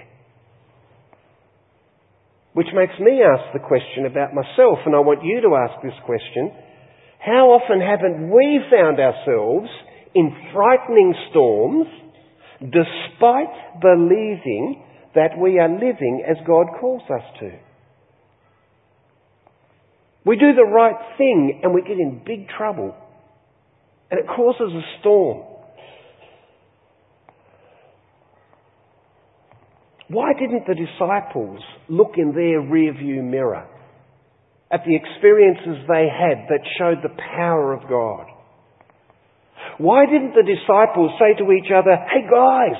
Which 2.54 2.68
makes 2.74 2.98
me 2.98 3.22
ask 3.22 3.52
the 3.52 3.66
question 3.66 4.06
about 4.06 4.34
myself, 4.34 4.78
and 4.84 4.94
I 4.94 4.98
want 4.98 5.22
you 5.22 5.40
to 5.42 5.54
ask 5.54 5.80
this 5.82 5.94
question. 6.04 6.50
How 7.24 7.54
often 7.54 7.80
haven't 7.80 8.30
we 8.30 8.60
found 8.70 8.98
ourselves 8.98 9.68
in 10.14 10.34
frightening 10.52 11.14
storms 11.30 11.86
despite 12.60 13.80
believing 13.80 14.82
that 15.14 15.38
we 15.38 15.58
are 15.58 15.68
living 15.68 16.24
as 16.28 16.36
God 16.46 16.66
calls 16.80 17.02
us 17.10 17.22
to. 17.40 17.50
We 20.24 20.36
do 20.36 20.52
the 20.54 20.64
right 20.64 21.16
thing 21.16 21.60
and 21.62 21.72
we 21.72 21.82
get 21.82 21.92
in 21.92 22.20
big 22.24 22.48
trouble. 22.48 22.94
And 24.10 24.20
it 24.20 24.26
causes 24.26 24.72
a 24.72 25.00
storm. 25.00 25.44
Why 30.08 30.32
didn't 30.32 30.66
the 30.66 30.74
disciples 30.74 31.60
look 31.88 32.12
in 32.16 32.32
their 32.32 32.60
rearview 32.62 33.22
mirror 33.22 33.66
at 34.70 34.80
the 34.86 34.96
experiences 34.96 35.84
they 35.86 36.08
had 36.08 36.48
that 36.48 36.60
showed 36.78 36.98
the 37.02 37.14
power 37.36 37.74
of 37.74 37.88
God? 37.88 38.26
Why 39.78 40.06
didn't 40.06 40.34
the 40.34 40.42
disciples 40.42 41.12
say 41.18 41.38
to 41.38 41.52
each 41.52 41.70
other, 41.74 41.94
hey 41.94 42.28
guys, 42.28 42.76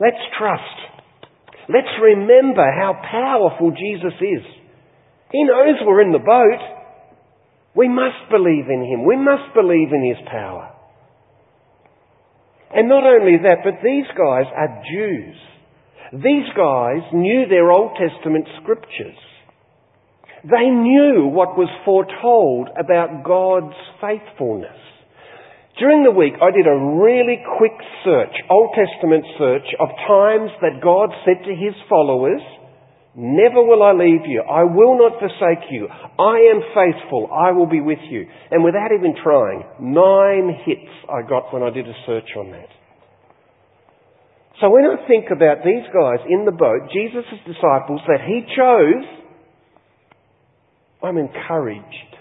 let's 0.00 0.22
trust. 0.38 0.91
Let's 1.68 1.94
remember 2.02 2.64
how 2.64 2.94
powerful 3.10 3.70
Jesus 3.70 4.14
is. 4.20 4.44
He 5.30 5.44
knows 5.44 5.76
we're 5.84 6.02
in 6.02 6.12
the 6.12 6.18
boat. 6.18 6.62
We 7.74 7.88
must 7.88 8.30
believe 8.30 8.68
in 8.68 8.84
Him. 8.84 9.06
We 9.06 9.16
must 9.16 9.54
believe 9.54 9.92
in 9.92 10.04
His 10.04 10.28
power. 10.28 10.74
And 12.74 12.88
not 12.88 13.04
only 13.04 13.38
that, 13.44 13.58
but 13.64 13.84
these 13.84 14.06
guys 14.16 14.46
are 14.54 14.82
Jews. 14.90 15.36
These 16.12 16.48
guys 16.56 17.02
knew 17.12 17.46
their 17.48 17.70
Old 17.70 17.96
Testament 17.96 18.46
scriptures. 18.62 19.16
They 20.44 20.68
knew 20.68 21.30
what 21.32 21.56
was 21.56 21.68
foretold 21.84 22.68
about 22.76 23.24
God's 23.24 23.76
faithfulness. 24.00 24.76
During 25.78 26.04
the 26.04 26.12
week, 26.12 26.34
I 26.36 26.50
did 26.50 26.66
a 26.66 26.76
really 27.00 27.40
quick 27.56 27.72
search, 28.04 28.34
Old 28.50 28.76
Testament 28.76 29.24
search, 29.38 29.64
of 29.80 29.88
times 30.06 30.50
that 30.60 30.84
God 30.84 31.08
said 31.24 31.44
to 31.44 31.54
his 31.56 31.72
followers, 31.88 32.42
Never 33.14 33.62
will 33.62 33.82
I 33.82 33.92
leave 33.92 34.24
you. 34.24 34.40
I 34.40 34.64
will 34.64 34.96
not 34.96 35.20
forsake 35.20 35.68
you. 35.70 35.86
I 35.88 36.36
am 36.48 36.60
faithful. 36.72 37.28
I 37.32 37.52
will 37.52 37.66
be 37.66 37.80
with 37.80 38.00
you. 38.08 38.26
And 38.50 38.64
without 38.64 38.88
even 38.92 39.14
trying, 39.22 39.64
nine 39.80 40.56
hits 40.64 40.92
I 41.08 41.20
got 41.28 41.52
when 41.52 41.62
I 41.62 41.68
did 41.68 41.86
a 41.86 41.92
search 42.06 42.28
on 42.38 42.50
that. 42.52 42.68
So 44.60 44.70
when 44.70 44.84
I 44.84 45.06
think 45.08 45.26
about 45.30 45.64
these 45.64 45.84
guys 45.92 46.24
in 46.28 46.44
the 46.44 46.52
boat, 46.52 46.88
Jesus' 46.92 47.40
disciples 47.44 48.00
that 48.06 48.20
he 48.24 48.44
chose, 48.56 49.04
I'm 51.02 51.18
encouraged 51.18 52.11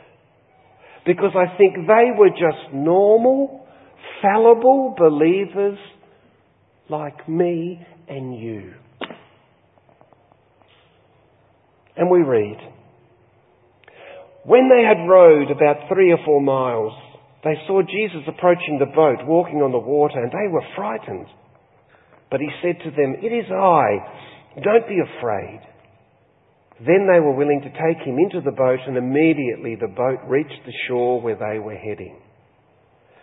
because 1.05 1.31
I 1.35 1.57
think 1.57 1.87
they 1.87 2.11
were 2.17 2.29
just 2.29 2.73
normal, 2.73 3.67
fallible 4.21 4.95
believers 4.97 5.79
like 6.89 7.27
me 7.27 7.85
and 8.07 8.37
you. 8.37 8.73
And 11.97 12.09
we 12.09 12.19
read, 12.19 12.57
When 14.45 14.69
they 14.69 14.83
had 14.83 15.07
rowed 15.07 15.51
about 15.51 15.87
three 15.87 16.11
or 16.11 16.19
four 16.25 16.41
miles, 16.41 16.93
they 17.43 17.55
saw 17.67 17.81
Jesus 17.81 18.21
approaching 18.27 18.77
the 18.79 18.93
boat, 18.93 19.25
walking 19.25 19.61
on 19.61 19.71
the 19.71 19.79
water, 19.79 20.21
and 20.21 20.31
they 20.31 20.51
were 20.51 20.63
frightened. 20.75 21.27
But 22.29 22.39
he 22.39 22.49
said 22.61 22.77
to 22.83 22.91
them, 22.91 23.15
It 23.21 23.33
is 23.33 23.51
I. 23.51 24.61
Don't 24.63 24.87
be 24.87 24.99
afraid. 24.99 25.61
Then 26.85 27.05
they 27.05 27.19
were 27.19 27.35
willing 27.35 27.61
to 27.61 27.69
take 27.69 28.01
him 28.05 28.17
into 28.17 28.41
the 28.41 28.55
boat, 28.55 28.79
and 28.87 28.97
immediately 28.97 29.75
the 29.75 29.93
boat 29.93 30.19
reached 30.27 30.65
the 30.65 30.73
shore 30.87 31.21
where 31.21 31.35
they 31.35 31.59
were 31.59 31.75
heading. 31.75 32.19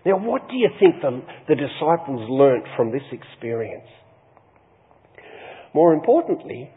Now, 0.07 0.19
what 0.19 0.49
do 0.49 0.57
you 0.57 0.71
think 0.79 1.03
the, 1.03 1.21
the 1.49 1.57
disciples 1.57 2.31
learnt 2.31 2.65
from 2.77 2.93
this 2.93 3.03
experience? 3.11 3.88
More 5.75 5.93
importantly, 5.93 6.71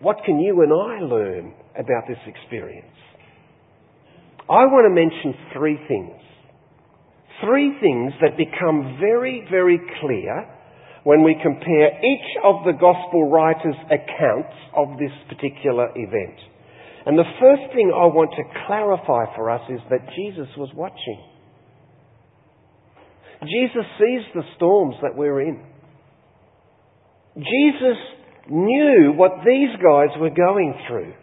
what 0.00 0.16
can 0.26 0.40
you 0.40 0.62
and 0.62 0.72
I 0.72 1.00
learn 1.04 1.54
about 1.74 2.08
this 2.08 2.18
experience? 2.26 2.92
I 4.50 4.66
want 4.66 4.86
to 4.86 4.94
mention 4.94 5.34
three 5.54 5.78
things. 5.88 6.20
Three 7.44 7.78
things 7.80 8.12
that 8.20 8.36
become 8.36 8.98
very, 9.00 9.46
very 9.50 9.80
clear 10.00 10.55
when 11.06 11.22
we 11.22 11.38
compare 11.40 12.02
each 12.02 12.28
of 12.42 12.64
the 12.66 12.72
gospel 12.72 13.30
writers' 13.30 13.78
accounts 13.86 14.58
of 14.74 14.98
this 14.98 15.14
particular 15.28 15.86
event. 15.94 16.34
And 17.06 17.16
the 17.16 17.30
first 17.38 17.62
thing 17.72 17.92
I 17.94 18.10
want 18.10 18.32
to 18.34 18.42
clarify 18.66 19.32
for 19.36 19.48
us 19.48 19.62
is 19.70 19.78
that 19.88 20.00
Jesus 20.16 20.48
was 20.56 20.68
watching. 20.74 21.22
Jesus 23.38 23.86
sees 24.00 24.26
the 24.34 24.42
storms 24.56 24.96
that 25.02 25.14
we're 25.14 25.42
in. 25.42 25.62
Jesus 27.36 27.98
knew 28.50 29.12
what 29.14 29.46
these 29.46 29.78
guys 29.78 30.10
were 30.18 30.34
going 30.34 30.74
through. 30.88 31.14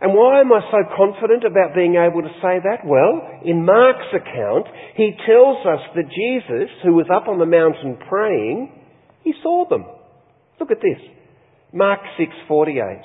And 0.00 0.12
why 0.12 0.40
am 0.40 0.52
I 0.52 0.60
so 0.70 0.84
confident 0.94 1.44
about 1.44 1.74
being 1.74 1.96
able 1.96 2.20
to 2.20 2.40
say 2.42 2.60
that? 2.60 2.84
Well, 2.84 3.40
in 3.44 3.64
Mark's 3.64 4.12
account, 4.12 4.66
he 4.94 5.16
tells 5.24 5.64
us 5.64 5.80
that 5.94 6.12
Jesus, 6.12 6.68
who 6.84 6.92
was 6.92 7.06
up 7.12 7.28
on 7.28 7.38
the 7.38 7.46
mountain 7.46 7.96
praying, 8.08 8.72
he 9.24 9.32
saw 9.42 9.66
them. 9.68 9.86
Look 10.60 10.70
at 10.70 10.82
this. 10.82 11.00
Mark 11.72 12.00
6:48. 12.18 13.02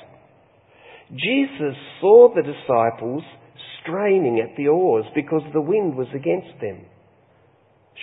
Jesus 1.15 1.75
saw 1.99 2.33
the 2.33 2.43
disciples 2.43 3.23
straining 3.81 4.39
at 4.39 4.55
the 4.55 4.67
oars 4.67 5.05
because 5.15 5.43
the 5.53 5.61
wind 5.61 5.95
was 5.95 6.07
against 6.13 6.59
them. 6.59 6.85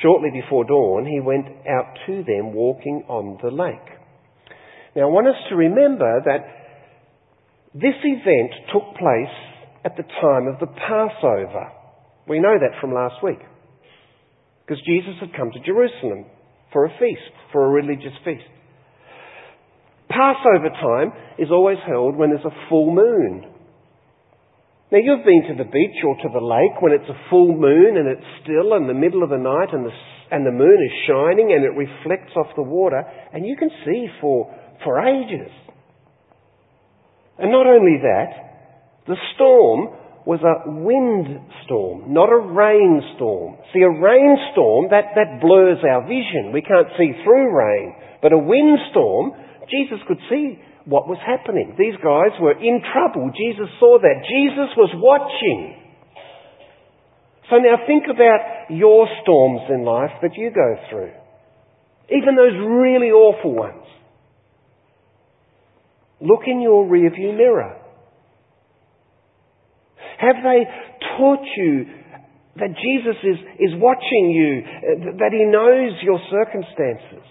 Shortly 0.02 0.30
before 0.30 0.64
dawn, 0.64 1.06
he 1.06 1.20
went 1.20 1.46
out 1.66 1.98
to 2.06 2.22
them 2.24 2.52
walking 2.52 3.04
on 3.08 3.38
the 3.42 3.50
lake. 3.50 3.98
Now, 4.94 5.02
I 5.02 5.06
want 5.06 5.28
us 5.28 5.48
to 5.48 5.56
remember 5.56 6.22
that 6.24 6.57
this 7.80 7.94
event 8.02 8.50
took 8.72 8.96
place 8.98 9.36
at 9.84 9.96
the 9.96 10.02
time 10.02 10.50
of 10.50 10.58
the 10.58 10.66
Passover. 10.66 11.70
We 12.26 12.40
know 12.40 12.58
that 12.58 12.80
from 12.80 12.92
last 12.92 13.22
week. 13.22 13.38
Because 14.66 14.82
Jesus 14.84 15.14
had 15.20 15.36
come 15.36 15.50
to 15.52 15.64
Jerusalem 15.64 16.26
for 16.72 16.84
a 16.84 16.90
feast, 16.98 17.32
for 17.52 17.64
a 17.64 17.70
religious 17.70 18.12
feast. 18.24 18.44
Passover 20.10 20.68
time 20.74 21.12
is 21.38 21.48
always 21.50 21.78
held 21.86 22.16
when 22.16 22.30
there's 22.30 22.44
a 22.44 22.68
full 22.68 22.92
moon. 22.92 23.46
Now 24.90 24.98
you've 24.98 25.24
been 25.24 25.44
to 25.48 25.62
the 25.62 25.70
beach 25.70 26.00
or 26.04 26.16
to 26.16 26.28
the 26.32 26.44
lake 26.44 26.80
when 26.80 26.92
it's 26.92 27.08
a 27.08 27.30
full 27.30 27.54
moon 27.54 27.96
and 27.96 28.08
it's 28.08 28.26
still 28.42 28.74
in 28.74 28.88
the 28.88 28.96
middle 28.96 29.22
of 29.22 29.30
the 29.30 29.38
night 29.38 29.68
and 29.72 29.84
the, 29.84 29.92
and 30.30 30.44
the 30.46 30.50
moon 30.50 30.78
is 30.82 31.06
shining 31.06 31.52
and 31.52 31.64
it 31.64 31.76
reflects 31.76 32.32
off 32.36 32.48
the 32.56 32.62
water 32.62 33.04
and 33.32 33.46
you 33.46 33.54
can 33.56 33.70
see 33.84 34.06
for, 34.20 34.52
for 34.82 34.98
ages. 35.06 35.52
And 37.38 37.52
not 37.52 37.66
only 37.66 38.02
that, 38.02 39.06
the 39.06 39.16
storm 39.34 39.94
was 40.26 40.44
a 40.44 40.68
windstorm, 40.68 42.12
not 42.12 42.28
a 42.28 42.36
rainstorm. 42.36 43.56
See, 43.72 43.80
a 43.80 43.88
rainstorm, 43.88 44.92
that, 44.92 45.16
that 45.16 45.40
blurs 45.40 45.80
our 45.80 46.04
vision. 46.04 46.52
We 46.52 46.60
can't 46.60 46.92
see 46.98 47.16
through 47.24 47.48
rain. 47.48 47.96
But 48.20 48.36
a 48.36 48.38
windstorm, 48.38 49.32
Jesus 49.70 50.04
could 50.06 50.20
see 50.28 50.60
what 50.84 51.08
was 51.08 51.16
happening. 51.24 51.76
These 51.78 51.96
guys 52.04 52.36
were 52.40 52.56
in 52.56 52.80
trouble. 52.92 53.30
Jesus 53.32 53.68
saw 53.78 53.96
that. 54.00 54.24
Jesus 54.28 54.68
was 54.76 54.92
watching. 54.96 55.76
So 57.48 57.56
now 57.56 57.80
think 57.86 58.04
about 58.12 58.68
your 58.68 59.08
storms 59.22 59.64
in 59.70 59.84
life 59.84 60.12
that 60.20 60.36
you 60.36 60.50
go 60.50 60.76
through. 60.90 61.12
Even 62.12 62.36
those 62.36 62.56
really 62.56 63.12
awful 63.12 63.54
ones. 63.54 63.77
Look 66.20 66.42
in 66.46 66.60
your 66.60 66.84
rearview 66.84 67.36
mirror. 67.36 67.76
Have 70.18 70.36
they 70.42 70.64
taught 71.16 71.44
you 71.56 71.86
that 72.56 72.74
Jesus 72.74 73.16
is, 73.22 73.36
is 73.60 73.70
watching 73.76 74.30
you, 74.30 74.62
that 75.18 75.30
He 75.30 75.44
knows 75.44 75.92
your 76.02 76.18
circumstances? 76.30 77.24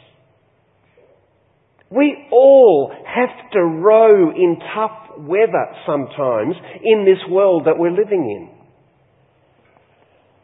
We 1.90 2.28
all 2.32 2.94
have 3.06 3.52
to 3.54 3.60
row 3.62 4.32
in 4.32 4.58
tough 4.74 5.18
weather 5.20 5.68
sometimes 5.86 6.56
in 6.84 7.06
this 7.06 7.20
world 7.30 7.64
that 7.66 7.78
we're 7.78 7.92
living 7.92 8.30
in. 8.30 8.50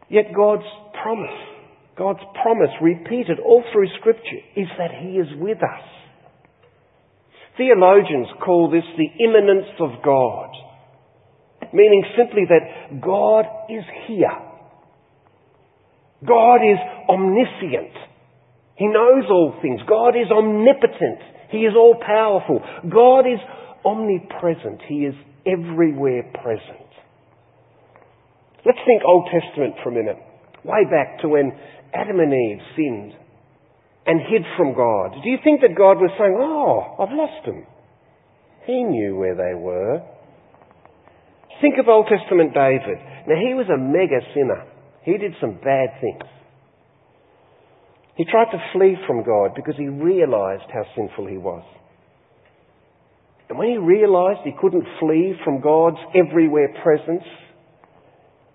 Yet 0.10 0.34
God's 0.36 0.68
promise, 1.02 1.40
God's 1.98 2.24
promise 2.42 2.70
repeated 2.82 3.40
all 3.40 3.64
through 3.72 3.88
Scripture 4.00 4.42
is 4.56 4.68
that 4.78 4.92
He 5.02 5.18
is 5.18 5.28
with 5.38 5.58
us. 5.58 6.03
Theologians 7.58 8.28
call 8.44 8.72
this 8.72 8.84
the 8.98 9.24
immanence 9.24 9.70
of 9.80 10.04
God, 10.04 10.50
meaning 11.72 12.04
simply 12.18 12.44
that 12.50 13.02
God 13.02 13.46
is 13.70 13.84
here. 14.08 14.34
God 16.26 16.66
is 16.66 16.80
omniscient. 17.10 17.94
He 18.76 18.88
knows 18.88 19.26
all 19.30 19.54
things. 19.62 19.82
God 19.88 20.16
is 20.16 20.32
omnipotent. 20.32 21.20
He 21.52 21.60
is 21.60 21.74
all 21.78 21.96
powerful. 22.02 22.60
God 22.90 23.28
is 23.28 23.40
omnipresent. 23.86 24.82
He 24.88 25.06
is 25.06 25.14
everywhere 25.46 26.24
present. 26.42 26.90
Let's 28.66 28.80
think 28.88 29.04
Old 29.06 29.30
Testament 29.30 29.76
for 29.84 29.90
a 29.90 29.94
minute. 29.94 30.18
Way 30.64 30.86
back 30.90 31.20
to 31.22 31.30
when 31.30 31.52
Adam 31.94 32.20
and 32.20 32.34
Eve 32.34 32.62
sinned 32.76 33.14
and 34.06 34.20
hid 34.20 34.44
from 34.58 34.76
God. 34.76 35.16
Do 35.24 35.30
you 35.30 35.38
think 35.44 35.62
that 35.62 35.78
God 35.78 35.98
was 35.98 36.12
saying, 36.18 36.36
Oh, 36.38 36.96
I've 37.00 37.16
lost 37.16 37.46
them? 37.46 37.66
He 38.66 38.84
knew 38.84 39.16
where 39.16 39.36
they 39.36 39.54
were. 39.54 40.02
Think 41.62 41.76
of 41.80 41.88
Old 41.88 42.08
Testament 42.08 42.54
David. 42.54 42.98
Now, 43.28 43.36
he 43.40 43.54
was 43.54 43.68
a 43.72 43.78
mega 43.78 44.20
sinner. 44.34 44.64
He 45.04 45.18
did 45.18 45.34
some 45.40 45.56
bad 45.64 46.00
things. 46.02 46.24
He 48.16 48.26
tried 48.26 48.52
to 48.52 48.64
flee 48.74 48.96
from 49.08 49.24
God 49.24 49.52
because 49.56 49.76
he 49.78 49.88
realized 49.88 50.70
how 50.72 50.84
sinful 50.96 51.28
he 51.28 51.38
was. 51.38 51.64
And 53.50 53.58
when 53.58 53.70
he 53.70 53.78
realized 53.78 54.42
he 54.44 54.54
couldn't 54.60 54.86
flee 55.00 55.34
from 55.44 55.62
God's 55.62 55.98
everywhere 56.16 56.74
presence, 56.84 57.24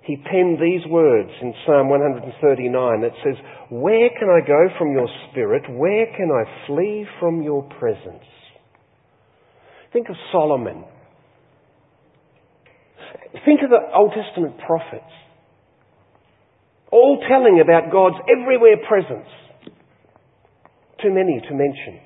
he 0.09 0.16
penned 0.16 0.57
these 0.57 0.81
words 0.88 1.29
in 1.42 1.53
Psalm 1.66 1.90
139 1.90 3.03
that 3.03 3.12
says, 3.23 3.37
Where 3.68 4.09
can 4.18 4.31
I 4.31 4.40
go 4.40 4.73
from 4.79 4.92
your 4.92 5.07
spirit? 5.29 5.64
Where 5.68 6.07
can 6.16 6.31
I 6.33 6.66
flee 6.66 7.05
from 7.21 7.42
your 7.42 7.64
presence? 7.79 8.25
Think 9.92 10.09
of 10.09 10.16
Solomon. 10.33 10.87
Think 13.44 13.61
of 13.62 13.68
the 13.68 13.85
Old 13.94 14.12
Testament 14.16 14.55
prophets. 14.66 15.12
All 16.90 17.23
telling 17.29 17.61
about 17.61 17.92
God's 17.92 18.16
everywhere 18.33 18.77
presence. 18.88 19.29
Too 21.03 21.12
many 21.12 21.38
to 21.38 21.55
mention. 21.55 22.01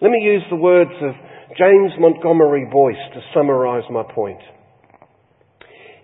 Let 0.00 0.12
me 0.12 0.22
use 0.22 0.44
the 0.48 0.54
words 0.54 0.94
of 1.02 1.10
James 1.58 1.90
Montgomery 1.98 2.68
Boice 2.70 3.02
to 3.14 3.20
summarize 3.34 3.82
my 3.90 4.04
point. 4.14 4.38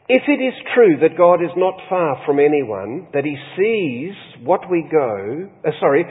If 0.08 0.22
it 0.26 0.42
is 0.42 0.54
true 0.74 0.98
that 1.00 1.16
God 1.16 1.42
is 1.42 1.54
not 1.56 1.74
far 1.88 2.22
from 2.26 2.40
anyone, 2.40 3.08
that 3.12 3.24
he 3.24 3.36
sees 3.56 4.14
what 4.44 4.68
we 4.70 4.86
go, 4.90 5.48
uh, 5.64 5.70
sorry, 5.78 6.04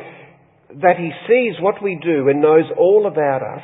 that 0.81 0.97
he 0.97 1.11
sees 1.27 1.61
what 1.61 1.83
we 1.83 1.99
do 2.01 2.29
and 2.29 2.41
knows 2.41 2.71
all 2.77 3.05
about 3.05 3.41
us, 3.43 3.63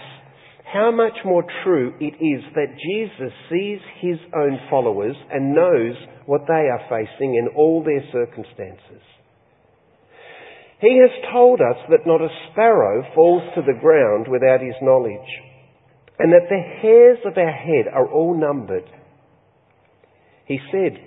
how 0.71 0.91
much 0.91 1.15
more 1.23 1.45
true 1.63 1.93
it 2.01 2.19
is 2.19 2.43
that 2.55 2.75
Jesus 2.75 3.31
sees 3.49 3.79
his 4.01 4.19
own 4.35 4.59
followers 4.69 5.15
and 5.31 5.55
knows 5.55 5.95
what 6.25 6.41
they 6.45 6.67
are 6.67 6.83
facing 6.89 7.35
in 7.35 7.47
all 7.55 7.81
their 7.83 8.03
circumstances. 8.11 9.01
He 10.81 10.99
has 10.99 11.31
told 11.31 11.61
us 11.61 11.77
that 11.89 12.05
not 12.05 12.21
a 12.21 12.27
sparrow 12.51 13.01
falls 13.15 13.43
to 13.55 13.61
the 13.61 13.79
ground 13.79 14.27
without 14.29 14.59
his 14.59 14.75
knowledge, 14.81 15.29
and 16.19 16.33
that 16.33 16.49
the 16.49 16.61
hairs 16.81 17.19
of 17.25 17.37
our 17.37 17.51
head 17.51 17.87
are 17.91 18.11
all 18.11 18.37
numbered. 18.37 18.83
He 20.47 20.59
said, 20.71 20.97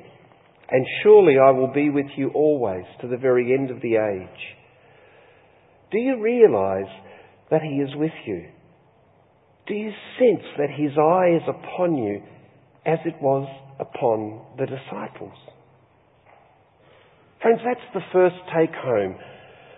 And 0.70 0.87
surely 1.03 1.37
I 1.38 1.50
will 1.50 1.72
be 1.72 1.90
with 1.90 2.07
you 2.16 2.31
always 2.35 2.85
to 3.00 3.09
the 3.09 3.16
very 3.16 3.55
end 3.55 3.70
of 3.70 3.81
the 3.81 3.96
age. 3.96 4.40
Do 5.90 5.98
you 5.98 6.20
realize 6.22 6.90
that 7.50 7.62
he 7.62 7.76
is 7.76 7.90
with 7.96 8.12
you? 8.26 8.48
Do 9.66 9.74
you 9.74 9.90
sense 10.18 10.44
that 10.59 10.70
his 10.70 10.92
eye 10.98 11.37
is 11.37 11.42
upon 11.48 11.96
you 11.96 12.22
as 12.87 12.98
it 13.05 13.14
was 13.20 13.48
upon 13.79 14.42
the 14.59 14.66
disciples? 14.66 15.35
Friends, 17.42 17.61
that's 17.64 17.94
the 17.94 18.00
first 18.12 18.37
take 18.55 18.74
home 18.74 19.16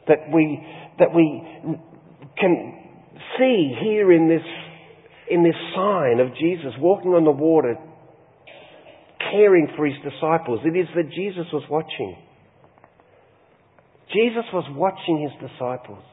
that 0.09 0.19
we, 0.35 0.67
that 0.99 1.15
we 1.15 1.79
can 2.39 2.75
see 3.39 3.73
here 3.81 4.13
in 4.13 4.29
this, 4.29 4.47
in 5.31 5.45
this 5.45 5.55
sign 5.75 6.19
of 6.19 6.35
Jesus 6.35 6.73
walking 6.81 7.13
on 7.13 7.25
the 7.25 7.31
water, 7.31 7.77
caring 9.33 9.69
for 9.77 9.87
his 9.87 9.97
disciples. 10.05 10.61
It 10.65 10.77
is 10.77 10.89
that 10.95 11.11
Jesus 11.11 11.47
was 11.53 11.65
watching. 11.69 12.17
Jesus 14.13 14.45
was 14.53 14.65
watching 14.77 15.27
his 15.27 15.51
disciples. 15.51 16.05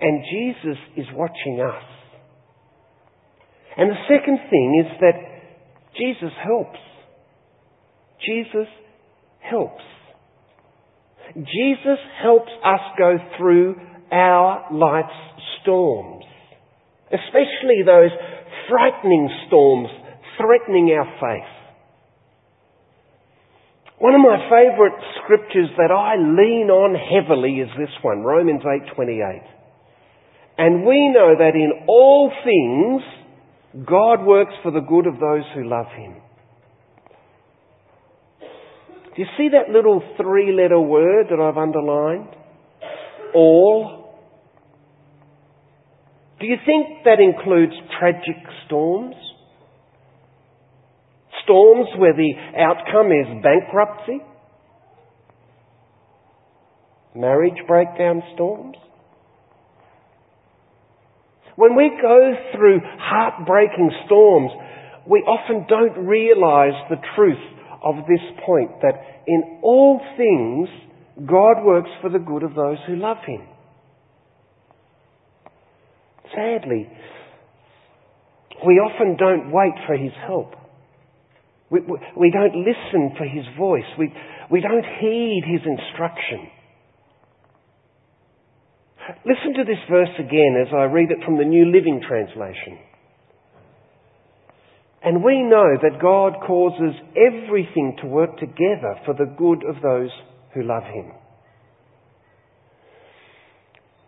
And 0.00 0.24
Jesus 0.32 0.78
is 0.96 1.06
watching 1.14 1.60
us. 1.60 1.82
And 3.76 3.90
the 3.90 4.02
second 4.08 4.38
thing 4.50 4.84
is 4.84 5.00
that 5.00 5.14
Jesus 5.96 6.32
helps. 6.42 6.78
Jesus 8.24 8.68
helps. 9.40 9.84
Jesus 11.36 11.98
helps 12.22 12.50
us 12.64 12.80
go 12.98 13.16
through 13.36 13.76
our 14.10 14.66
life's 14.72 15.08
storms, 15.62 16.24
especially 17.12 17.84
those 17.84 18.10
frightening 18.68 19.28
storms 19.46 19.88
threatening 20.38 20.90
our 20.96 21.06
faith. 21.20 21.57
One 23.98 24.14
of 24.14 24.20
my 24.20 24.38
favourite 24.48 24.94
scriptures 25.22 25.70
that 25.76 25.90
I 25.90 26.14
lean 26.14 26.70
on 26.70 26.94
heavily 26.94 27.58
is 27.58 27.68
this 27.76 27.90
one, 28.02 28.22
Romans 28.22 28.62
8:28. 28.64 29.42
And 30.56 30.86
we 30.86 31.08
know 31.08 31.34
that 31.36 31.54
in 31.54 31.84
all 31.88 32.32
things 32.44 33.02
God 33.84 34.24
works 34.24 34.54
for 34.62 34.70
the 34.70 34.80
good 34.80 35.06
of 35.06 35.18
those 35.18 35.44
who 35.54 35.68
love 35.68 35.86
Him. 35.88 36.14
Do 38.40 39.22
you 39.22 39.26
see 39.36 39.48
that 39.48 39.72
little 39.72 40.00
three 40.16 40.52
letter 40.52 40.80
word 40.80 41.26
that 41.30 41.40
I've 41.40 41.58
underlined? 41.58 42.28
All. 43.34 44.14
Do 46.40 46.46
you 46.46 46.56
think 46.64 47.02
that 47.04 47.18
includes 47.18 47.72
tragic 47.98 48.36
storms? 48.66 49.16
Storms 51.48 51.88
where 51.96 52.12
the 52.12 52.32
outcome 52.60 53.06
is 53.06 53.42
bankruptcy? 53.42 54.20
Marriage 57.16 57.56
breakdown 57.66 58.22
storms? 58.34 58.76
When 61.56 61.74
we 61.74 61.90
go 62.02 62.34
through 62.54 62.80
heartbreaking 63.00 63.90
storms, 64.04 64.50
we 65.08 65.20
often 65.20 65.64
don't 65.68 66.06
realize 66.06 66.74
the 66.90 67.00
truth 67.16 67.42
of 67.82 67.94
this 68.06 68.20
point 68.44 68.70
that 68.82 69.22
in 69.26 69.60
all 69.62 70.00
things, 70.18 70.68
God 71.26 71.64
works 71.64 71.90
for 72.02 72.10
the 72.10 72.18
good 72.18 72.42
of 72.42 72.54
those 72.54 72.76
who 72.86 72.96
love 72.96 73.16
Him. 73.26 73.40
Sadly, 76.34 76.88
we 78.66 78.74
often 78.74 79.16
don't 79.16 79.50
wait 79.50 79.72
for 79.86 79.96
His 79.96 80.12
help. 80.26 80.57
We, 81.70 81.80
we, 82.16 82.30
don't 82.30 82.64
listen 82.64 83.14
for 83.16 83.24
His 83.24 83.44
voice. 83.58 83.84
We, 83.98 84.12
we 84.50 84.60
don't 84.60 84.84
heed 85.00 85.42
His 85.46 85.60
instruction. 85.66 86.48
Listen 89.24 89.54
to 89.56 89.64
this 89.64 89.80
verse 89.90 90.12
again 90.18 90.56
as 90.60 90.72
I 90.72 90.84
read 90.84 91.10
it 91.10 91.24
from 91.24 91.38
the 91.38 91.44
New 91.44 91.66
Living 91.66 92.00
Translation. 92.06 92.78
And 95.02 95.22
we 95.22 95.42
know 95.42 95.76
that 95.80 96.00
God 96.00 96.34
causes 96.46 96.94
everything 97.16 97.96
to 98.02 98.08
work 98.08 98.38
together 98.38 98.96
for 99.04 99.14
the 99.14 99.32
good 99.36 99.64
of 99.64 99.80
those 99.82 100.10
who 100.54 100.62
love 100.62 100.84
Him. 100.84 101.12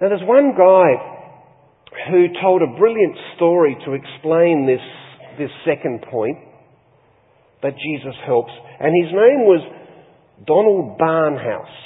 Now 0.00 0.08
there's 0.08 0.24
one 0.24 0.52
guy 0.56 2.10
who 2.10 2.26
told 2.40 2.62
a 2.62 2.78
brilliant 2.78 3.16
story 3.36 3.76
to 3.84 3.92
explain 3.92 4.66
this, 4.66 4.80
this 5.38 5.50
second 5.64 6.02
point 6.10 6.38
that 7.62 7.74
Jesus 7.76 8.14
helps, 8.26 8.52
and 8.80 8.92
his 9.04 9.12
name 9.12 9.44
was 9.44 9.60
Donald 10.46 10.98
Barnhouse. 10.98 11.76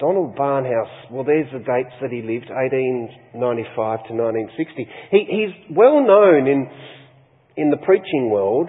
Donald 0.00 0.34
Barnhouse, 0.34 1.10
well, 1.10 1.24
there's 1.24 1.50
the 1.52 1.58
dates 1.58 1.94
that 2.00 2.10
he 2.10 2.22
lived, 2.22 2.50
1895 2.50 4.08
to 4.08 4.12
1960. 4.14 4.88
He, 5.10 5.20
he's 5.28 5.76
well 5.76 6.02
known 6.02 6.48
in, 6.48 6.66
in 7.56 7.70
the 7.70 7.76
preaching 7.76 8.30
world 8.30 8.68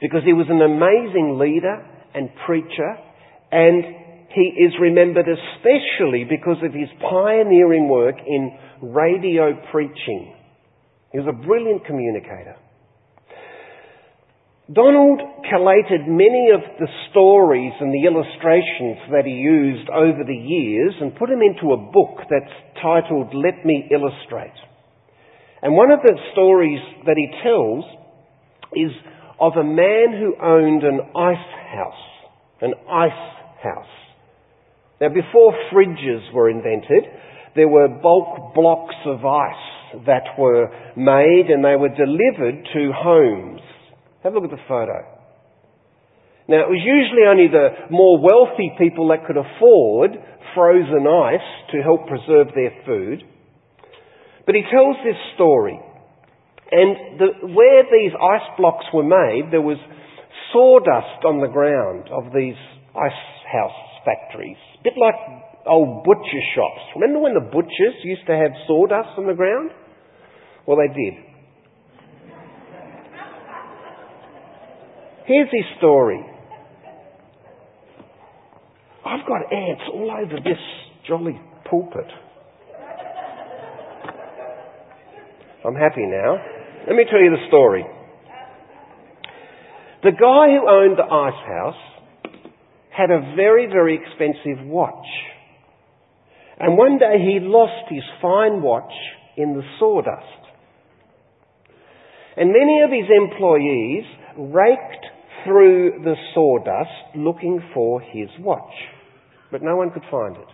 because 0.00 0.22
he 0.24 0.32
was 0.32 0.46
an 0.48 0.62
amazing 0.62 1.38
leader 1.38 1.84
and 2.14 2.30
preacher, 2.46 2.96
and 3.50 3.84
he 4.34 4.64
is 4.64 4.72
remembered 4.80 5.26
especially 5.28 6.24
because 6.24 6.58
of 6.64 6.72
his 6.72 6.88
pioneering 6.98 7.88
work 7.88 8.16
in 8.26 8.58
radio 8.82 9.52
preaching. 9.70 10.34
He 11.12 11.18
was 11.18 11.28
a 11.28 11.46
brilliant 11.46 11.84
communicator. 11.84 12.56
Donald 14.70 15.20
collated 15.50 16.06
many 16.06 16.50
of 16.54 16.62
the 16.78 16.86
stories 17.10 17.72
and 17.80 17.92
the 17.92 18.06
illustrations 18.06 19.10
that 19.10 19.26
he 19.26 19.32
used 19.32 19.90
over 19.90 20.22
the 20.22 20.38
years 20.38 20.94
and 21.00 21.16
put 21.16 21.28
them 21.28 21.42
into 21.42 21.74
a 21.74 21.90
book 21.90 22.22
that's 22.30 22.54
titled 22.80 23.34
Let 23.34 23.66
Me 23.66 23.88
Illustrate. 23.90 24.54
And 25.62 25.74
one 25.74 25.90
of 25.90 25.98
the 26.02 26.14
stories 26.32 26.78
that 27.06 27.16
he 27.16 27.26
tells 27.42 27.84
is 28.74 28.92
of 29.40 29.52
a 29.58 29.64
man 29.64 30.14
who 30.14 30.38
owned 30.40 30.84
an 30.84 31.00
ice 31.16 31.50
house. 31.74 32.04
An 32.60 32.74
ice 32.88 33.34
house. 33.64 33.94
Now 35.00 35.08
before 35.08 35.58
fridges 35.72 36.32
were 36.32 36.48
invented, 36.48 37.10
there 37.56 37.68
were 37.68 37.88
bulk 37.88 38.54
blocks 38.54 38.94
of 39.06 39.24
ice 39.24 40.06
that 40.06 40.38
were 40.38 40.68
made 40.96 41.50
and 41.50 41.64
they 41.64 41.74
were 41.74 41.88
delivered 41.88 42.64
to 42.72 42.92
homes. 42.94 43.60
Have 44.22 44.32
a 44.32 44.38
look 44.38 44.50
at 44.50 44.56
the 44.56 44.68
photo. 44.68 45.02
Now, 46.48 46.66
it 46.66 46.70
was 46.70 46.82
usually 46.82 47.26
only 47.26 47.46
the 47.46 47.90
more 47.90 48.18
wealthy 48.18 48.74
people 48.78 49.08
that 49.08 49.26
could 49.26 49.38
afford 49.38 50.18
frozen 50.54 51.06
ice 51.06 51.48
to 51.72 51.82
help 51.82 52.06
preserve 52.06 52.54
their 52.54 52.74
food. 52.84 53.22
But 54.46 54.54
he 54.54 54.62
tells 54.70 54.96
this 55.06 55.18
story. 55.34 55.78
And 56.72 57.20
the, 57.20 57.28
where 57.54 57.84
these 57.86 58.12
ice 58.16 58.48
blocks 58.58 58.86
were 58.92 59.06
made, 59.06 59.52
there 59.52 59.62
was 59.62 59.78
sawdust 60.52 61.24
on 61.24 61.40
the 61.40 61.52
ground 61.52 62.10
of 62.10 62.32
these 62.34 62.58
ice 62.94 63.22
house 63.46 63.80
factories. 64.04 64.58
A 64.80 64.82
bit 64.82 64.94
like 64.98 65.14
old 65.66 66.04
butcher 66.04 66.42
shops. 66.54 66.82
Remember 66.96 67.20
when 67.20 67.34
the 67.34 67.48
butchers 67.48 67.96
used 68.02 68.26
to 68.26 68.34
have 68.34 68.50
sawdust 68.66 69.14
on 69.16 69.26
the 69.26 69.34
ground? 69.34 69.70
Well, 70.66 70.78
they 70.78 70.90
did. 70.90 71.31
Here's 75.32 75.48
his 75.50 75.64
story. 75.78 76.20
I've 79.02 79.26
got 79.26 79.50
ants 79.50 79.82
all 79.90 80.10
over 80.10 80.36
this 80.44 80.58
jolly 81.08 81.40
pulpit. 81.70 82.04
I'm 85.64 85.74
happy 85.74 86.04
now. 86.04 86.36
Let 86.86 86.96
me 86.96 87.04
tell 87.10 87.18
you 87.18 87.30
the 87.30 87.48
story. 87.48 87.82
The 90.02 90.10
guy 90.10 90.52
who 90.52 90.68
owned 90.68 90.98
the 90.98 91.10
ice 91.10 91.46
house 91.48 91.80
had 92.94 93.10
a 93.10 93.34
very, 93.34 93.68
very 93.68 93.98
expensive 93.98 94.66
watch. 94.66 95.06
And 96.60 96.76
one 96.76 96.98
day 96.98 97.16
he 97.18 97.38
lost 97.40 97.88
his 97.88 98.04
fine 98.20 98.60
watch 98.60 98.92
in 99.38 99.54
the 99.54 99.62
sawdust. 99.78 100.26
And 102.36 102.50
many 102.52 102.82
of 102.82 102.90
his 102.90 103.08
employees 103.08 104.04
raked 104.36 105.06
through 105.44 106.02
the 106.04 106.14
sawdust 106.34 107.16
looking 107.16 107.60
for 107.74 108.00
his 108.00 108.28
watch, 108.40 108.72
but 109.50 109.62
no 109.62 109.76
one 109.76 109.90
could 109.90 110.04
find 110.10 110.36
it. 110.36 110.48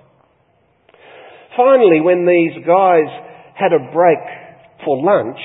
Finally, 1.57 2.01
when 2.01 2.27
these 2.27 2.65
guys 2.67 3.09
had 3.55 3.73
a 3.73 3.93
break 3.93 4.19
for 4.85 5.03
lunch, 5.03 5.39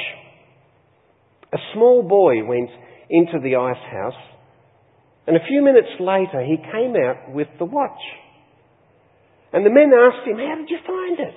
a 1.52 1.58
small 1.74 2.04
boy 2.04 2.44
went 2.46 2.70
into 3.10 3.40
the 3.42 3.56
ice 3.56 3.92
house, 3.92 4.22
and 5.26 5.36
a 5.36 5.48
few 5.48 5.64
minutes 5.64 5.90
later 6.00 6.44
he 6.46 6.58
came 6.58 6.96
out 6.96 7.34
with 7.34 7.48
the 7.60 7.66
watch. 7.66 8.02
And 9.54 9.66
the 9.66 9.70
men 9.70 9.92
asked 9.94 10.28
him, 10.28 10.38
How 10.38 10.56
did 10.56 10.70
you 10.70 10.80
find 10.86 11.20
it? 11.20 11.36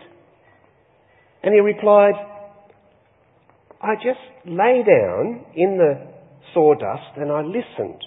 And 1.42 1.54
he 1.54 1.60
replied, 1.60 2.14
I 3.80 3.94
just 3.96 4.18
lay 4.46 4.82
down 4.84 5.44
in 5.54 5.76
the 5.76 6.15
sawdust 6.56 7.16
and 7.16 7.30
I 7.30 7.42
listened. 7.42 8.00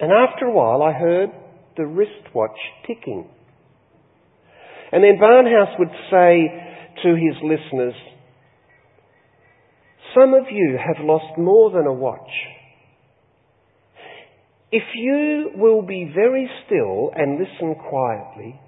And 0.00 0.10
after 0.10 0.46
a 0.46 0.52
while 0.52 0.82
I 0.82 0.92
heard 0.92 1.28
the 1.76 1.84
wristwatch 1.84 2.58
ticking. 2.86 3.28
And 4.90 5.04
then 5.04 5.18
Barnhouse 5.20 5.78
would 5.78 5.92
say 6.10 6.48
to 7.02 7.14
his 7.14 7.36
listeners, 7.42 7.94
some 10.14 10.34
of 10.34 10.44
you 10.50 10.78
have 10.78 11.04
lost 11.04 11.38
more 11.38 11.70
than 11.70 11.86
a 11.86 11.92
watch. 11.92 12.30
If 14.70 14.82
you 14.94 15.50
will 15.54 15.82
be 15.82 16.10
very 16.14 16.50
still 16.66 17.10
and 17.14 17.38
listen 17.38 17.74
quietly, 17.74 18.58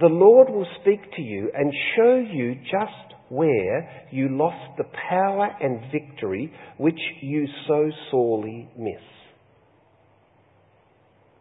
the 0.00 0.06
Lord 0.06 0.48
will 0.48 0.66
speak 0.80 1.00
to 1.16 1.22
you 1.22 1.50
and 1.54 1.72
show 1.96 2.16
you 2.16 2.54
just 2.54 3.14
where 3.28 4.06
you 4.10 4.28
lost 4.30 4.76
the 4.78 4.84
power 5.08 5.48
and 5.60 5.80
victory 5.92 6.52
which 6.78 6.98
you 7.20 7.46
so 7.66 7.90
sorely 8.10 8.68
miss. 8.78 9.02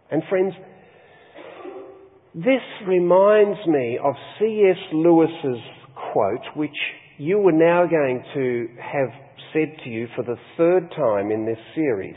And 0.09 0.23
friends, 0.29 0.53
this 2.33 2.61
reminds 2.87 3.65
me 3.67 3.99
of 4.03 4.13
C.S. 4.39 4.77
Lewis's 4.93 5.61
quote, 6.13 6.55
which 6.55 6.75
you 7.17 7.39
are 7.47 7.51
now 7.51 7.85
going 7.87 8.23
to 8.33 8.67
have 8.79 9.09
said 9.53 9.83
to 9.83 9.89
you 9.89 10.07
for 10.15 10.23
the 10.23 10.35
third 10.55 10.89
time 10.95 11.31
in 11.31 11.45
this 11.45 11.57
series, 11.73 12.15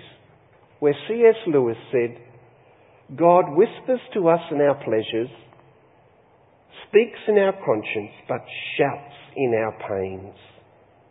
where 0.78 0.94
C.S. 1.08 1.36
Lewis 1.46 1.76
said, 1.90 2.16
God 3.16 3.44
whispers 3.56 4.00
to 4.14 4.28
us 4.28 4.40
in 4.50 4.60
our 4.60 4.74
pleasures, 4.84 5.30
speaks 6.88 7.18
in 7.28 7.38
our 7.38 7.52
conscience, 7.64 8.12
but 8.28 8.40
shouts 8.76 9.14
in 9.36 9.54
our 9.54 9.72
pains. 9.88 10.34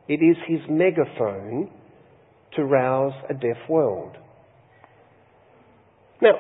It 0.08 0.24
is 0.24 0.38
his 0.48 0.60
megaphone 0.69 1.69
to 2.56 2.63
rouse 2.63 3.13
a 3.30 3.34
deaf 3.34 3.58
world. 3.69 4.15
Now, 6.22 6.34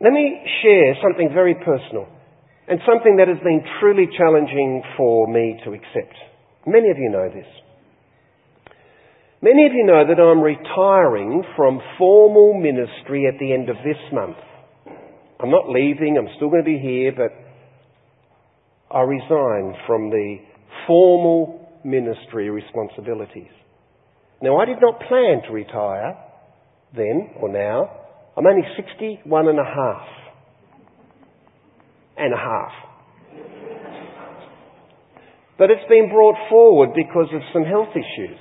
let 0.00 0.12
me 0.12 0.40
share 0.62 0.96
something 1.02 1.30
very 1.32 1.54
personal 1.54 2.08
and 2.66 2.80
something 2.88 3.16
that 3.16 3.28
has 3.28 3.38
been 3.44 3.62
truly 3.80 4.08
challenging 4.16 4.82
for 4.96 5.28
me 5.28 5.60
to 5.64 5.72
accept. 5.72 6.16
Many 6.66 6.90
of 6.90 6.96
you 6.98 7.10
know 7.10 7.28
this. 7.28 7.46
Many 9.42 9.66
of 9.66 9.72
you 9.74 9.84
know 9.84 10.02
that 10.08 10.18
I'm 10.18 10.40
retiring 10.40 11.44
from 11.54 11.78
formal 11.98 12.54
ministry 12.54 13.26
at 13.28 13.38
the 13.38 13.52
end 13.52 13.68
of 13.68 13.76
this 13.84 14.00
month. 14.10 14.38
I'm 15.38 15.50
not 15.50 15.68
leaving, 15.68 16.16
I'm 16.16 16.32
still 16.36 16.48
going 16.48 16.64
to 16.64 16.66
be 16.66 16.78
here, 16.78 17.12
but 17.12 17.43
I 18.94 19.00
resign 19.00 19.74
from 19.86 20.10
the 20.10 20.36
formal 20.86 21.68
ministry 21.84 22.48
responsibilities. 22.48 23.50
Now, 24.40 24.58
I 24.58 24.66
did 24.66 24.76
not 24.80 25.00
plan 25.08 25.42
to 25.48 25.52
retire 25.52 26.16
then 26.94 27.30
or 27.40 27.48
now. 27.48 27.90
I'm 28.36 28.46
only 28.46 28.62
61 28.76 29.48
and 29.48 29.58
a 29.58 29.64
half. 29.64 30.06
And 32.16 32.32
a 32.32 32.36
half. 32.36 32.72
But 35.58 35.70
it's 35.70 35.88
been 35.88 36.08
brought 36.10 36.36
forward 36.48 36.90
because 36.94 37.28
of 37.34 37.40
some 37.52 37.64
health 37.64 37.90
issues. 37.90 38.38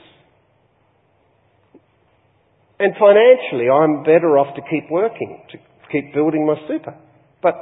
And 2.80 2.94
financially, 3.00 3.70
I'm 3.70 4.04
better 4.04 4.38
off 4.38 4.56
to 4.56 4.62
keep 4.62 4.90
working, 4.92 5.44
to 5.52 5.58
keep 5.92 6.14
building 6.14 6.46
my 6.46 6.56
super. 6.68 6.96
But 7.42 7.56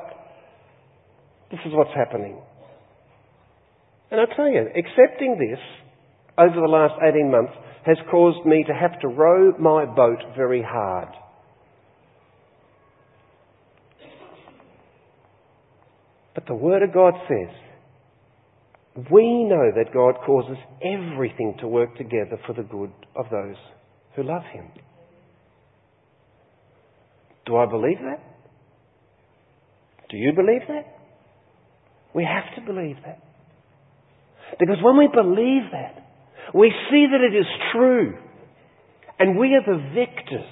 this 1.52 1.60
is 1.66 1.74
what's 1.74 1.94
happening. 1.96 2.42
And 4.12 4.20
I 4.20 4.26
tell 4.36 4.50
you, 4.50 4.68
accepting 4.76 5.38
this 5.40 5.60
over 6.38 6.56
the 6.56 6.68
last 6.68 6.96
18 7.02 7.32
months 7.32 7.54
has 7.86 7.98
caused 8.12 8.46
me 8.46 8.64
to 8.68 8.74
have 8.74 9.00
to 9.00 9.08
row 9.08 9.54
my 9.58 9.86
boat 9.86 10.20
very 10.36 10.62
hard. 10.62 11.08
But 16.36 16.46
the 16.48 16.56
Word 16.56 16.84
of 16.84 16.94
God 16.94 17.14
says, 17.28 17.56
we 19.10 19.46
know 19.46 19.72
that 19.76 19.94
God 19.94 20.16
causes 20.26 20.58
everything 20.84 21.56
to 21.62 21.68
work 21.68 21.96
together 21.96 22.38
for 22.46 22.54
the 22.54 22.64
good 22.64 22.92
of 23.16 23.26
those 23.32 23.56
who 24.16 24.24
love 24.24 24.44
Him. 24.52 24.68
Do 27.46 27.56
I 27.56 27.66
believe 27.66 28.00
that? 28.02 28.22
Do 30.10 30.18
you 30.18 30.34
believe 30.34 30.62
that? 30.68 30.86
We 32.14 32.26
have 32.26 32.54
to 32.56 32.74
believe 32.74 32.98
that. 33.06 33.31
Because 34.60 34.78
when 34.82 34.98
we 34.98 35.08
believe 35.08 35.72
that, 35.72 36.02
we 36.54 36.72
see 36.90 37.08
that 37.12 37.22
it 37.22 37.36
is 37.36 37.48
true. 37.72 38.18
And 39.20 39.38
we 39.38 39.56
are 39.56 39.66
the 39.66 39.82
victors. 39.94 40.50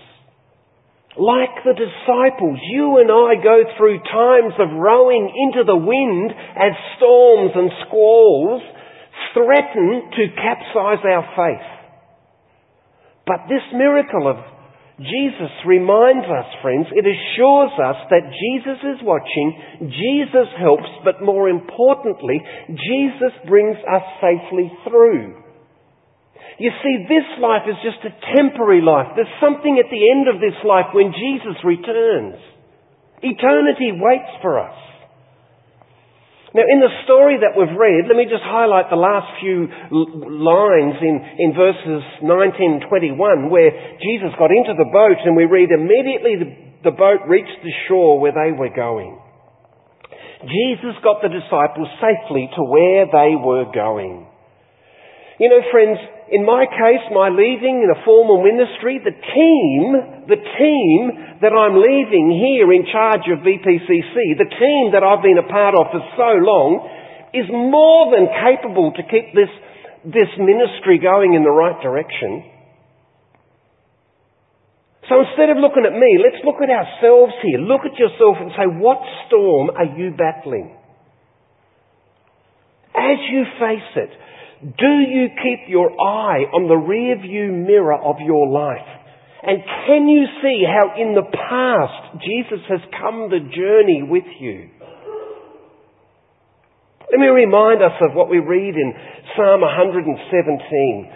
Like 1.17 1.65
the 1.65 1.73
disciples, 1.73 2.59
you 2.71 2.97
and 3.01 3.09
I 3.11 3.41
go 3.43 3.63
through 3.77 3.99
times 3.99 4.53
of 4.59 4.77
rowing 4.77 5.27
into 5.27 5.65
the 5.65 5.75
wind 5.75 6.31
as 6.55 6.71
storms 6.97 7.51
and 7.55 7.71
squalls 7.87 8.61
threaten 9.33 10.11
to 10.15 10.23
capsize 10.35 11.03
our 11.03 11.25
faith. 11.35 11.67
But 13.25 13.49
this 13.49 13.65
miracle 13.73 14.27
of 14.27 14.37
Jesus 14.99 15.51
reminds 15.65 16.27
us, 16.27 16.47
friends, 16.61 16.87
it 16.91 17.07
assures 17.07 17.71
us 17.79 17.95
that 18.11 18.35
Jesus 18.35 18.79
is 18.83 18.99
watching, 18.99 19.55
Jesus 19.87 20.51
helps, 20.59 20.91
but 21.07 21.23
more 21.23 21.47
importantly, 21.47 22.43
Jesus 22.67 23.31
brings 23.47 23.77
us 23.87 24.03
safely 24.19 24.67
through. 24.83 25.39
You 26.59 26.71
see, 26.83 27.07
this 27.07 27.23
life 27.39 27.63
is 27.71 27.79
just 27.79 28.03
a 28.03 28.35
temporary 28.35 28.83
life. 28.83 29.15
There's 29.15 29.39
something 29.39 29.79
at 29.79 29.87
the 29.87 30.11
end 30.11 30.27
of 30.27 30.43
this 30.43 30.59
life 30.67 30.91
when 30.91 31.15
Jesus 31.15 31.55
returns. 31.63 32.35
Eternity 33.23 33.95
waits 33.95 34.35
for 34.41 34.59
us. 34.59 34.75
Now, 36.49 36.65
in 36.65 36.81
the 36.81 36.89
story 37.05 37.37
that 37.45 37.53
we've 37.53 37.77
read, 37.77 38.09
let 38.09 38.17
me 38.17 38.25
just 38.25 38.41
highlight 38.41 38.89
the 38.89 38.97
last 38.97 39.37
few 39.37 39.69
lines 39.93 40.97
in, 40.97 41.15
in 41.37 41.53
verses 41.53 42.01
19 42.25 42.81
and 42.81 42.83
21 42.89 43.53
where 43.53 43.69
Jesus 44.01 44.33
got 44.33 44.49
into 44.49 44.73
the 44.73 44.89
boat 44.89 45.21
and 45.21 45.37
we 45.37 45.45
read 45.45 45.69
immediately 45.69 46.41
the, 46.41 46.89
the 46.89 46.95
boat 46.97 47.21
reached 47.29 47.61
the 47.61 47.73
shore 47.85 48.17
where 48.17 48.33
they 48.33 48.49
were 48.49 48.73
going. 48.73 49.21
Jesus 50.41 50.97
got 51.03 51.21
the 51.21 51.29
disciples 51.29 51.89
safely 52.01 52.49
to 52.57 52.61
where 52.65 53.05
they 53.05 53.37
were 53.37 53.69
going. 53.69 54.25
You 55.39 55.47
know, 55.47 55.63
friends, 55.71 55.95
in 56.35 56.43
my 56.43 56.67
case, 56.67 56.99
my 57.15 57.31
leaving 57.31 57.79
in 57.79 57.89
a 57.89 58.03
formal 58.03 58.43
ministry, 58.43 58.99
the 58.99 59.15
team, 59.15 60.27
the 60.27 60.35
team 60.35 60.99
that 61.39 61.55
I'm 61.55 61.79
leaving 61.79 62.35
here 62.35 62.67
in 62.75 62.83
charge 62.91 63.23
of 63.31 63.39
VPCC, 63.39 64.35
the 64.35 64.51
team 64.51 64.91
that 64.91 64.99
I've 64.99 65.23
been 65.23 65.39
a 65.39 65.47
part 65.47 65.79
of 65.79 65.95
for 65.95 66.03
so 66.19 66.31
long, 66.43 66.83
is 67.31 67.47
more 67.47 68.11
than 68.11 68.27
capable 68.35 68.91
to 68.99 69.03
keep 69.07 69.31
this, 69.31 69.49
this 70.03 70.27
ministry 70.35 70.99
going 70.99 71.33
in 71.33 71.47
the 71.47 71.55
right 71.55 71.79
direction. 71.79 72.43
So 75.07 75.23
instead 75.23 75.49
of 75.49 75.57
looking 75.57 75.87
at 75.87 75.95
me, 75.95 76.19
let's 76.19 76.43
look 76.43 76.59
at 76.59 76.69
ourselves 76.69 77.33
here. 77.41 77.63
Look 77.63 77.87
at 77.87 77.97
yourself 77.97 78.37
and 78.43 78.51
say, 78.59 78.67
what 78.67 78.99
storm 79.25 79.71
are 79.71 79.87
you 79.97 80.11
battling? 80.11 80.75
As 82.91 83.17
you 83.31 83.47
face 83.55 83.91
it, 83.95 84.11
do 84.61 84.93
you 85.07 85.27
keep 85.41 85.69
your 85.69 85.89
eye 85.91 86.43
on 86.51 86.67
the 86.67 86.75
rear 86.75 87.15
view 87.21 87.51
mirror 87.51 87.95
of 87.95 88.17
your 88.19 88.47
life? 88.47 88.87
And 89.41 89.63
can 89.87 90.09
you 90.09 90.27
see 90.43 90.67
how 90.67 90.99
in 90.99 91.15
the 91.15 91.23
past 91.31 92.19
Jesus 92.27 92.59
has 92.67 92.81
come 92.99 93.29
the 93.31 93.39
journey 93.39 94.03
with 94.03 94.27
you? 94.39 94.67
Let 97.09 97.19
me 97.19 97.27
remind 97.27 97.81
us 97.81 97.95
of 98.01 98.15
what 98.15 98.29
we 98.29 98.39
read 98.39 98.75
in 98.75 98.93
Psalm 99.35 99.61
117. 99.61 101.11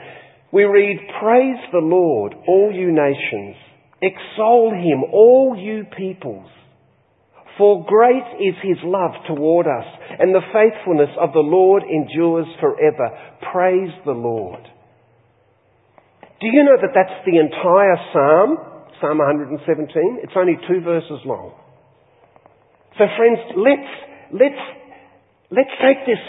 We 0.53 0.63
read, 0.63 0.97
Praise 1.21 1.59
the 1.71 1.83
Lord, 1.83 2.33
all 2.47 2.71
you 2.73 2.91
nations. 2.91 3.57
Extol 4.01 4.71
him, 4.71 5.03
all 5.11 5.55
you 5.59 5.83
peoples. 5.95 6.49
For 7.57 7.85
great 7.85 8.25
is 8.41 8.55
his 8.63 8.77
love 8.83 9.11
toward 9.27 9.67
us, 9.67 9.85
and 10.19 10.33
the 10.33 10.41
faithfulness 10.51 11.13
of 11.19 11.33
the 11.33 11.45
Lord 11.45 11.83
endures 11.83 12.47
forever. 12.59 13.09
Praise 13.51 13.93
the 14.05 14.17
Lord. 14.17 14.63
Do 16.41 16.47
you 16.47 16.63
know 16.63 16.75
that 16.81 16.91
that's 16.95 17.23
the 17.25 17.37
entire 17.37 17.97
psalm? 18.11 18.57
Psalm 18.99 19.17
117? 19.19 20.19
It's 20.23 20.33
only 20.35 20.57
two 20.67 20.81
verses 20.81 21.21
long. 21.25 21.53
So 22.97 23.05
friends, 23.17 23.39
let's, 23.55 23.91
let's, 24.33 24.63
let's 25.51 25.73
take 25.81 26.05
this 26.05 26.21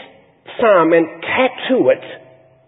psalm 0.60 0.92
and 0.92 1.06
tattoo 1.22 1.88
it 1.88 2.04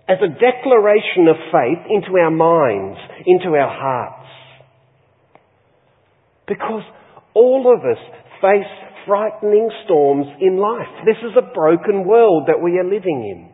as 0.08 0.18
a 0.22 0.28
declaration 0.28 1.28
of 1.28 1.36
faith 1.52 1.82
into 1.90 2.16
our 2.18 2.30
minds, 2.30 2.98
into 3.26 3.56
our 3.56 3.68
hearts. 3.68 4.28
Because 6.46 6.82
all 7.34 7.74
of 7.74 7.84
us 7.84 7.98
face 8.40 8.72
frightening 9.06 9.70
storms 9.84 10.26
in 10.40 10.58
life. 10.58 10.90
This 11.06 11.18
is 11.22 11.36
a 11.38 11.54
broken 11.54 12.06
world 12.06 12.48
that 12.48 12.60
we 12.60 12.78
are 12.78 12.84
living 12.84 13.22
in. 13.22 13.48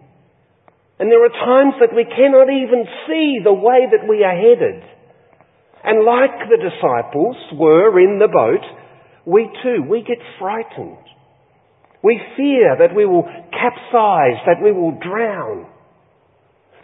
And 0.98 1.10
there 1.10 1.24
are 1.24 1.34
times 1.44 1.74
that 1.80 1.94
we 1.94 2.04
cannot 2.04 2.48
even 2.48 2.84
see 3.06 3.38
the 3.42 3.52
way 3.52 3.86
that 3.90 4.08
we 4.08 4.24
are 4.24 4.36
headed. 4.36 4.82
And 5.84 6.04
like 6.04 6.48
the 6.48 6.62
disciples 6.62 7.36
were 7.54 7.98
in 7.98 8.18
the 8.18 8.28
boat, 8.28 8.64
we 9.26 9.50
too, 9.62 9.82
we 9.88 10.02
get 10.02 10.18
frightened. 10.38 10.98
We 12.02 12.20
fear 12.36 12.76
that 12.78 12.94
we 12.94 13.06
will 13.06 13.24
capsize, 13.50 14.40
that 14.46 14.62
we 14.62 14.72
will 14.72 14.98
drown. 14.98 15.66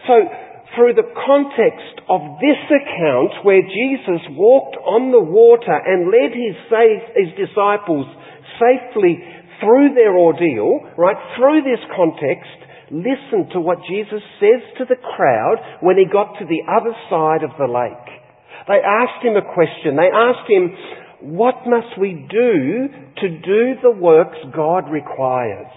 So 0.06 0.14
through 0.76 0.94
the 0.94 1.11
context 1.14 1.96
of 2.09 2.20
this 2.40 2.61
account 2.68 3.44
where 3.44 3.62
Jesus 3.62 4.20
walked 4.37 4.76
on 4.85 5.12
the 5.12 5.22
water 5.22 5.72
and 5.72 6.12
led 6.12 6.33
his, 6.33 6.57
his 7.16 7.33
disciples 7.37 8.07
safely 8.61 9.22
through 9.61 9.94
their 9.94 10.14
ordeal, 10.14 10.85
right, 10.96 11.18
through 11.37 11.62
this 11.62 11.83
context, 11.94 12.59
listen 12.90 13.50
to 13.52 13.61
what 13.61 13.78
Jesus 13.88 14.22
says 14.38 14.62
to 14.78 14.85
the 14.85 15.00
crowd 15.00 15.59
when 15.81 15.98
he 15.98 16.07
got 16.07 16.38
to 16.38 16.46
the 16.46 16.64
other 16.68 16.94
side 17.11 17.42
of 17.42 17.57
the 17.59 17.66
lake. 17.66 18.09
They 18.68 18.81
asked 18.85 19.24
him 19.24 19.37
a 19.37 19.54
question. 19.54 19.96
They 19.96 20.12
asked 20.12 20.48
him, 20.48 20.72
what 21.20 21.66
must 21.66 21.98
we 21.98 22.26
do 22.31 22.88
to 23.18 23.28
do 23.28 23.62
the 23.83 23.96
works 23.98 24.38
God 24.54 24.90
requires? 24.90 25.72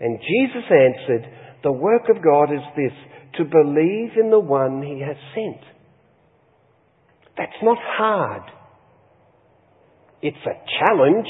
And 0.00 0.18
Jesus 0.18 0.66
answered, 0.66 1.30
the 1.62 1.70
work 1.70 2.10
of 2.10 2.24
God 2.24 2.50
is 2.50 2.64
this, 2.74 2.96
to 3.36 3.44
believe 3.44 4.12
in 4.20 4.30
the 4.30 4.38
one 4.38 4.82
he 4.82 5.00
has 5.00 5.16
sent. 5.34 5.62
That's 7.36 7.62
not 7.62 7.78
hard. 7.80 8.42
It's 10.20 10.44
a 10.46 10.56
challenge, 10.78 11.26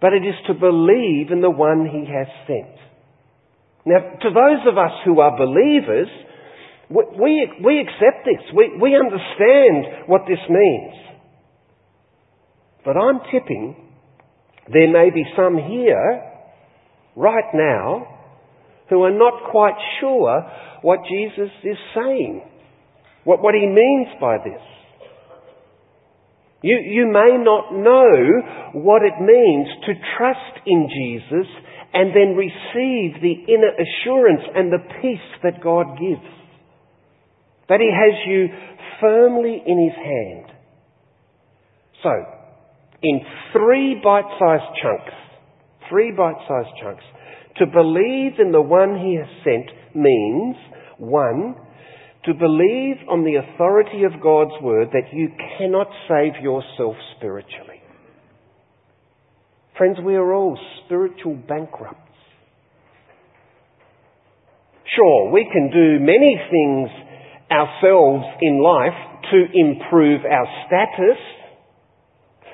but 0.00 0.12
it 0.12 0.22
is 0.26 0.34
to 0.48 0.54
believe 0.54 1.30
in 1.30 1.40
the 1.40 1.50
one 1.50 1.86
he 1.86 2.04
has 2.12 2.26
sent. 2.46 2.76
Now, 3.86 4.00
to 4.22 4.28
those 4.30 4.66
of 4.66 4.76
us 4.76 4.92
who 5.04 5.20
are 5.20 5.36
believers, 5.36 6.08
we, 6.90 7.48
we 7.64 7.80
accept 7.80 8.24
this. 8.24 8.42
We, 8.54 8.76
we 8.80 8.96
understand 8.96 10.08
what 10.08 10.22
this 10.28 10.38
means. 10.48 10.94
But 12.84 12.96
I'm 12.96 13.20
tipping 13.32 13.84
there 14.72 14.90
may 14.90 15.10
be 15.10 15.24
some 15.36 15.58
here, 15.58 16.22
right 17.16 17.52
now, 17.52 18.06
who 18.88 19.02
are 19.02 19.12
not 19.12 19.50
quite 19.50 19.76
sure 20.00 20.50
what 20.84 21.00
Jesus 21.08 21.48
is 21.64 21.78
saying. 21.96 22.44
what, 23.24 23.42
what 23.42 23.54
he 23.54 23.64
means 23.64 24.08
by 24.20 24.36
this. 24.36 24.60
You, 26.60 26.76
you 26.76 27.06
may 27.06 27.40
not 27.40 27.72
know 27.72 28.80
what 28.84 29.00
it 29.00 29.16
means 29.20 29.68
to 29.86 29.92
trust 30.18 30.60
in 30.66 30.88
Jesus 30.92 31.48
and 31.94 32.10
then 32.10 32.36
receive 32.36 33.20
the 33.22 33.36
inner 33.48 33.72
assurance 33.72 34.42
and 34.54 34.72
the 34.72 34.84
peace 35.00 35.28
that 35.42 35.62
God 35.62 35.96
gives. 35.98 36.28
That 37.68 37.80
He 37.80 37.88
has 37.88 38.14
you 38.26 38.48
firmly 39.00 39.62
in 39.64 39.88
His 39.88 39.96
hand. 39.96 40.58
So, 42.02 42.12
in 43.02 43.20
three 43.52 44.00
bite-sized 44.02 44.76
chunks, 44.82 45.14
three 45.88 46.12
bite-sized 46.12 46.76
chunks, 46.82 47.04
to 47.56 47.66
believe 47.66 48.38
in 48.38 48.52
the 48.52 48.60
one 48.60 48.98
He 48.98 49.16
has 49.16 49.28
sent 49.44 49.70
means, 49.94 50.56
one, 50.98 51.54
to 52.24 52.32
believe 52.32 52.96
on 53.08 53.24
the 53.24 53.36
authority 53.36 54.04
of 54.04 54.22
God's 54.22 54.56
word 54.62 54.88
that 54.92 55.12
you 55.12 55.28
cannot 55.58 55.88
save 56.08 56.42
yourself 56.42 56.96
spiritually. 57.16 57.82
Friends, 59.76 59.98
we 60.04 60.14
are 60.14 60.32
all 60.32 60.58
spiritual 60.84 61.34
bankrupts. 61.34 62.00
Sure, 64.94 65.32
we 65.32 65.48
can 65.52 65.70
do 65.70 65.98
many 65.98 66.38
things 66.50 66.88
ourselves 67.50 68.24
in 68.40 68.62
life 68.62 68.96
to 69.32 69.38
improve 69.52 70.20
our 70.24 70.46
status. 70.66 71.18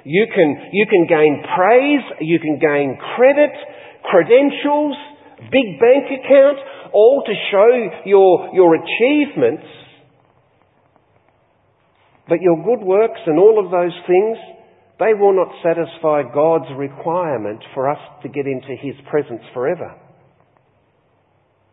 You 0.04 0.26
can, 0.34 0.70
you 0.72 0.86
can 0.88 1.06
gain 1.06 1.44
praise, 1.54 2.04
you 2.20 2.38
can 2.40 2.58
gain 2.58 2.98
credit, 3.16 3.52
credentials, 4.04 4.96
big 5.52 5.78
bank 5.78 6.08
account, 6.08 6.58
all 6.92 7.22
to 7.26 7.32
show 7.50 8.00
your, 8.04 8.50
your 8.54 8.74
achievements. 8.74 9.66
But 12.28 12.40
your 12.40 12.62
good 12.62 12.84
works 12.84 13.20
and 13.26 13.38
all 13.38 13.62
of 13.64 13.70
those 13.70 13.96
things 14.06 14.38
they 15.00 15.14
will 15.14 15.34
not 15.34 15.48
satisfy 15.64 16.22
God's 16.32 16.68
requirement 16.76 17.64
for 17.72 17.90
us 17.90 17.98
to 18.22 18.28
get 18.28 18.46
into 18.46 18.76
His 18.78 18.94
presence 19.08 19.40
forever. 19.54 19.96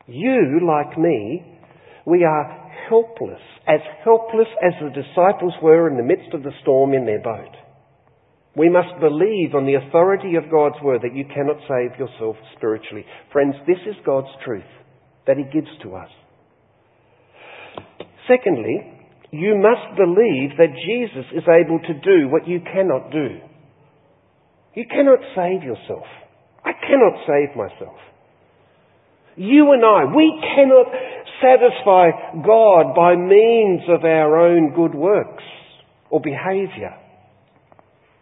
You, 0.08 0.62
like 0.65 0.97
me, 0.97 1.43
we 2.06 2.23
are 2.23 2.71
helpless, 2.89 3.41
as 3.67 3.82
helpless 4.06 4.47
as 4.63 4.71
the 4.82 4.95
disciples 4.95 5.53
were 5.62 5.89
in 5.89 5.97
the 5.97 6.03
midst 6.03 6.34
of 6.34 6.43
the 6.43 6.56
storm 6.62 6.93
in 6.93 7.06
their 7.06 7.21
boat. 7.21 7.51
We 8.56 8.69
must 8.69 8.97
believe 9.01 9.53
on 9.53 9.65
the 9.65 9.75
authority 9.75 10.36
of 10.36 10.49
God's 10.49 10.82
word 10.82 11.01
that 11.03 11.13
you 11.13 11.25
cannot 11.25 11.58
save 11.67 11.99
yourself 11.99 12.38
spiritually. 12.56 13.06
Friends, 13.34 13.56
this 13.67 13.77
is 13.86 13.95
God's 14.06 14.32
truth 14.45 14.63
that 15.28 15.38
He 15.38 15.44
gives 15.44 15.70
to 15.84 15.96
us. 15.96 16.10
Secondly, 18.28 18.98
you 19.32 19.56
must 19.56 19.98
believe 19.98 20.58
that 20.58 20.76
Jesus 20.88 21.26
is 21.36 21.44
able 21.44 21.80
to 21.80 21.94
do 21.94 22.30
what 22.30 22.48
you 22.48 22.60
cannot 22.62 23.12
do. 23.12 23.40
You 24.74 24.86
cannot 24.90 25.20
save 25.36 25.63
yourself. 25.63 26.06
I 26.63 26.72
cannot 26.74 27.26
save 27.28 27.56
myself. 27.56 27.98
You 29.36 29.72
and 29.72 29.84
I, 29.84 30.16
we 30.16 30.42
cannot 30.56 30.88
satisfy 31.42 32.10
God 32.46 32.96
by 32.96 33.16
means 33.16 33.82
of 33.88 34.04
our 34.04 34.38
own 34.38 34.74
good 34.76 34.96
works 34.96 35.44
or 36.10 36.20
behaviour. 36.20 36.96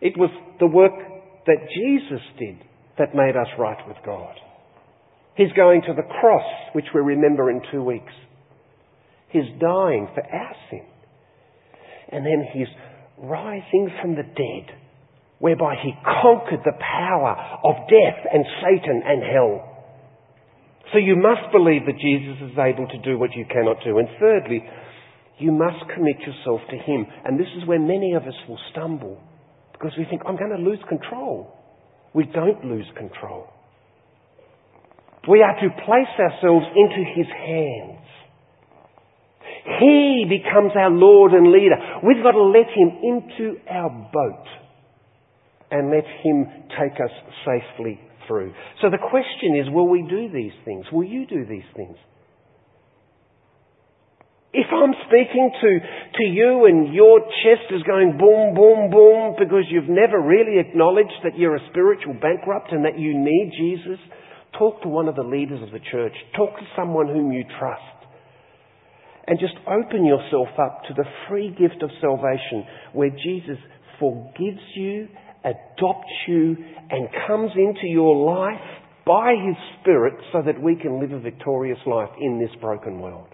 It 0.02 0.18
was 0.18 0.30
the 0.60 0.68
work 0.68 0.94
that 1.46 1.68
Jesus 1.74 2.22
did 2.38 2.58
that 2.98 3.15
made 3.15 3.36
us 3.36 3.48
right 3.58 3.88
with 3.88 3.98
God. 4.06 4.36
His 5.36 5.50
going 5.56 5.82
to 5.84 5.93
the 5.93 6.08
cross, 6.19 6.45
which 6.74 6.86
we 6.93 7.02
remember 7.02 7.50
in 7.50 7.62
two 7.71 7.84
weeks. 7.84 8.13
His 9.30 9.45
dying 9.60 10.08
for 10.13 10.24
our 10.24 10.56
sin 10.69 10.86
and 12.10 12.26
then 12.26 12.45
his 12.54 12.67
rising 13.17 13.89
from 14.02 14.15
the 14.15 14.24
dead, 14.24 14.76
whereby 15.39 15.76
he 15.82 15.93
conquered 16.04 16.62
the 16.63 16.78
power 16.80 17.36
of 17.63 17.76
death 17.89 18.19
and 18.32 18.45
Satan 18.62 19.02
and 19.06 19.24
hell. 19.24 19.71
So 20.93 21.00
you 21.00 21.15
must 21.15 21.52
believe 21.52 21.86
that 21.88 22.00
Jesus 22.00 22.52
is 22.52 22.58
able 22.58 22.88
to 22.88 23.02
do 23.02 23.17
what 23.17 23.32
you 23.36 23.45
cannot 23.52 23.78
do. 23.84 23.98
And 23.98 24.08
thirdly, 24.19 24.63
you 25.39 25.52
must 25.52 25.91
commit 25.93 26.19
yourself 26.19 26.62
to 26.69 26.78
him. 26.78 27.06
And 27.26 27.39
this 27.39 27.52
is 27.58 27.67
where 27.67 27.80
many 27.80 28.13
of 28.13 28.24
us 28.24 28.38
will 28.48 28.60
stumble 28.71 29.19
because 29.74 29.91
we 29.98 30.06
think, 30.06 30.21
I'm 30.26 30.38
going 30.38 30.56
to 30.56 30.63
lose 30.63 30.80
control. 30.88 31.54
We 32.13 32.26
don't 32.26 32.63
lose 32.63 32.88
control. 32.95 33.48
We 35.28 35.42
are 35.42 35.56
to 35.60 35.70
place 35.86 36.14
ourselves 36.20 36.66
into 36.76 37.04
his 37.16 37.28
hands. 37.28 38.06
He 39.66 40.26
becomes 40.30 40.74
our 40.76 40.92
Lord 40.92 41.34
and 41.34 41.52
leader. 41.52 41.76
We've 42.06 42.22
got 42.22 42.38
to 42.38 42.44
let 42.44 42.70
Him 42.70 42.90
into 43.02 43.58
our 43.68 43.90
boat 43.90 44.46
and 45.72 45.90
let 45.90 46.06
Him 46.24 46.46
take 46.78 47.02
us 47.02 47.10
safely 47.42 48.00
through. 48.28 48.54
So 48.82 48.90
the 48.90 49.02
question 49.02 49.58
is, 49.58 49.74
will 49.74 49.90
we 49.90 50.06
do 50.08 50.30
these 50.32 50.54
things? 50.66 50.86
Will 50.92 51.06
you 51.06 51.26
do 51.26 51.46
these 51.46 51.66
things? 51.76 51.98
If 54.54 54.68
I'm 54.72 54.94
speaking 55.10 55.52
to, 55.52 55.70
to 56.18 56.24
you 56.24 56.66
and 56.66 56.94
your 56.94 57.20
chest 57.44 57.68
is 57.76 57.84
going 57.84 58.18
boom, 58.18 58.56
boom, 58.56 58.90
boom 58.90 59.36
because 59.38 59.66
you've 59.68 59.90
never 59.90 60.22
really 60.22 60.60
acknowledged 60.60 61.26
that 61.26 61.38
you're 61.38 61.58
a 61.58 61.70
spiritual 61.72 62.14
bankrupt 62.14 62.72
and 62.72 62.86
that 62.86 62.98
you 62.98 63.18
need 63.18 63.52
Jesus, 63.58 64.00
talk 64.58 64.82
to 64.84 64.89
one 64.89 65.08
of 65.08 65.15
the 65.15 65.24
leaders 65.24 65.62
of 65.62 65.72
the 65.72 65.80
church. 65.91 66.13
Talk 66.36 66.58
to 66.58 66.65
someone 66.76 67.08
whom 67.08 67.32
you 67.32 67.44
trust 67.60 67.82
and 69.28 69.39
just 69.39 69.56
open 69.68 70.06
yourself 70.06 70.50
up 70.60 70.84
to 70.88 70.94
the 70.94 71.06
free 71.28 71.50
gift 71.50 71.82
of 71.82 71.89
salvation 72.00 72.65
where 72.94 73.10
Jesus 73.10 73.58
forgives 74.00 74.62
you, 74.76 75.08
adopts 75.44 76.13
you, 76.28 76.56
and 76.89 77.10
comes 77.28 77.52
into 77.56 77.88
your 77.88 78.15
life 78.15 78.62
by 79.06 79.34
His 79.34 79.56
Spirit 79.82 80.13
so 80.32 80.41
that 80.46 80.62
we 80.62 80.76
can 80.76 81.00
live 81.00 81.12
a 81.12 81.20
victorious 81.20 81.80
life 81.86 82.10
in 82.20 82.39
this 82.39 82.56
broken 82.62 83.00
world. 83.00 83.28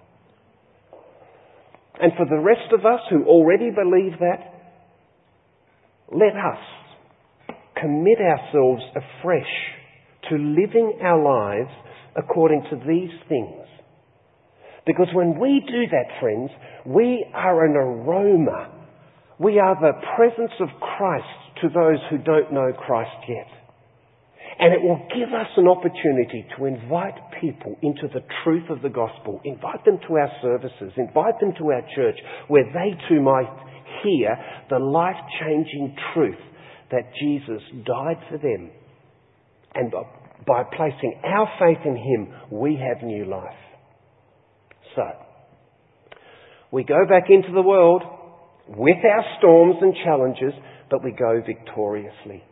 And 2.02 2.14
for 2.18 2.26
the 2.26 2.40
rest 2.40 2.74
of 2.74 2.86
us 2.86 3.02
who 3.10 3.26
already 3.26 3.70
believe 3.70 4.20
that, 4.20 4.48
let 6.12 6.34
us 6.34 7.56
commit 7.80 8.18
ourselves 8.20 8.82
afresh 8.96 9.81
to 10.32 10.36
living 10.36 11.00
our 11.04 11.22
lives 11.22 11.72
according 12.15 12.63
to 12.72 12.76
these 12.88 13.12
things 13.30 13.62
because 14.86 15.08
when 15.13 15.39
we 15.39 15.62
do 15.67 15.86
that, 15.91 16.20
friends, 16.20 16.50
we 16.86 17.26
are 17.34 17.65
an 17.65 17.76
aroma. 17.76 18.72
We 19.39 19.60
are 19.60 19.76
the 19.80 19.94
presence 20.15 20.54
of 20.60 20.70
Christ 20.80 21.62
to 21.62 21.70
those 21.70 22.00
who 22.10 22.17
don't 22.17 22.52
know 22.52 22.74
Christ 22.74 23.15
yet. 23.28 23.48
And 24.60 24.74
it 24.74 24.82
will 24.82 25.02
give 25.10 25.34
us 25.34 25.48
an 25.58 25.67
opportunity 25.67 26.46
to 26.58 26.65
invite 26.65 27.15
people 27.39 27.76
into 27.82 28.08
the 28.13 28.22
truth 28.44 28.70
of 28.70 28.82
the 28.82 28.89
gospel, 28.89 29.41
invite 29.44 29.86
them 29.86 29.98
to 30.08 30.13
our 30.17 30.32
services, 30.41 30.94
invite 30.98 31.39
them 31.39 31.54
to 31.58 31.72
our 31.72 31.82
church, 31.96 32.17
where 32.48 32.65
they 32.65 32.94
too 33.10 33.22
might 33.22 33.50
hear 34.04 34.38
the 34.70 34.78
life 34.78 35.15
changing 35.39 35.96
truth 36.13 36.41
that 36.91 37.12
Jesus 37.20 37.62
died 37.86 38.17
for 38.30 38.38
them. 38.38 38.72
And 39.74 39.94
by 40.46 40.64
placing 40.64 41.22
our 41.24 41.48
faith 41.60 41.86
in 41.86 41.96
Him, 41.96 42.34
we 42.52 42.76
have 42.76 43.04
new 43.06 43.26
life. 43.26 43.56
So, 44.96 45.04
we 46.72 46.84
go 46.84 47.06
back 47.08 47.30
into 47.30 47.52
the 47.54 47.62
world 47.62 48.04
with 48.68 48.98
our 49.04 49.24
storms 49.38 49.78
and 49.82 49.94
challenges, 50.04 50.54
but 50.89 51.04
we 51.04 51.12
go 51.12 51.42
victoriously, 51.46 52.44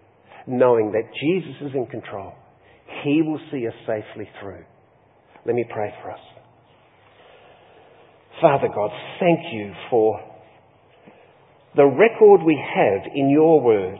knowing 0.47 0.91
that 0.91 1.09
Jesus 1.21 1.69
is 1.69 1.71
in 1.75 1.85
control. 1.87 2.33
He 3.03 3.21
will 3.21 3.39
see 3.51 3.67
us 3.67 3.73
safely 3.85 4.29
through. 4.41 4.63
Let 5.45 5.55
me 5.55 5.65
pray 5.71 5.93
for 6.01 6.11
us. 6.11 6.19
Father 8.41 8.67
God, 8.73 8.89
thank 9.19 9.39
you 9.53 9.73
for 9.89 10.19
the 11.75 11.85
record 11.85 12.41
we 12.43 12.57
have 12.75 13.11
in 13.13 13.29
your 13.29 13.61
word 13.61 13.99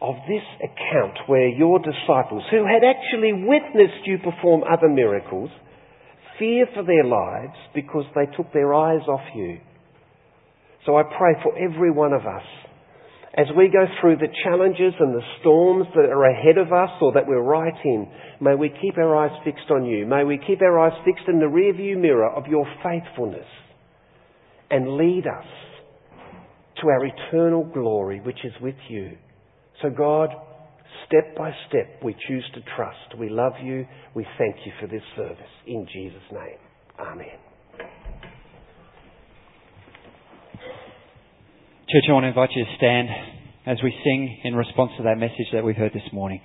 of 0.00 0.14
this 0.28 0.44
account 0.58 1.18
where 1.26 1.48
your 1.48 1.78
disciples, 1.78 2.44
who 2.50 2.64
had 2.64 2.82
actually 2.84 3.32
witnessed 3.32 4.06
you 4.06 4.18
perform 4.18 4.62
other 4.62 4.88
miracles, 4.88 5.50
fear 6.38 6.66
for 6.74 6.84
their 6.84 7.04
lives 7.04 7.56
because 7.74 8.04
they 8.14 8.26
took 8.36 8.52
their 8.52 8.74
eyes 8.74 9.02
off 9.08 9.26
you. 9.34 9.58
So 10.86 10.96
I 10.96 11.02
pray 11.02 11.34
for 11.42 11.58
every 11.58 11.90
one 11.90 12.12
of 12.12 12.22
us 12.22 12.44
as 13.38 13.46
we 13.56 13.68
go 13.68 13.84
through 14.00 14.16
the 14.16 14.34
challenges 14.42 14.94
and 14.98 15.14
the 15.14 15.22
storms 15.40 15.86
that 15.94 16.10
are 16.10 16.24
ahead 16.24 16.58
of 16.58 16.72
us 16.72 16.90
or 17.00 17.12
that 17.12 17.28
we're 17.28 17.40
right 17.40 17.74
in, 17.84 18.08
may 18.40 18.56
we 18.56 18.68
keep 18.68 18.98
our 18.98 19.16
eyes 19.16 19.36
fixed 19.44 19.70
on 19.70 19.84
you. 19.84 20.06
May 20.06 20.24
we 20.24 20.40
keep 20.44 20.60
our 20.60 20.78
eyes 20.80 20.98
fixed 21.04 21.28
in 21.28 21.38
the 21.38 21.44
rearview 21.44 22.00
mirror 22.00 22.28
of 22.28 22.46
your 22.46 22.66
faithfulness 22.82 23.46
and 24.70 24.96
lead 24.96 25.24
us 25.26 25.46
to 26.80 26.88
our 26.88 27.06
eternal 27.06 27.64
glory, 27.64 28.20
which 28.20 28.38
is 28.44 28.52
with 28.60 28.74
you. 28.88 29.12
So 29.82 29.90
God, 29.90 30.30
Step 31.08 31.34
by 31.36 31.52
step, 31.68 32.02
we 32.04 32.14
choose 32.28 32.44
to 32.54 32.60
trust. 32.76 33.18
We 33.18 33.30
love 33.30 33.54
you. 33.62 33.86
We 34.14 34.26
thank 34.36 34.56
you 34.66 34.72
for 34.78 34.86
this 34.86 35.02
service. 35.16 35.38
In 35.66 35.86
Jesus' 35.90 36.20
name, 36.30 36.58
Amen. 37.00 37.26
Church, 41.88 42.04
I 42.10 42.12
want 42.12 42.24
to 42.24 42.28
invite 42.28 42.50
you 42.54 42.64
to 42.64 42.70
stand 42.76 43.08
as 43.64 43.78
we 43.82 43.94
sing 44.04 44.40
in 44.44 44.54
response 44.54 44.90
to 44.98 45.04
that 45.04 45.16
message 45.16 45.48
that 45.54 45.64
we've 45.64 45.76
heard 45.76 45.94
this 45.94 46.12
morning. 46.12 46.42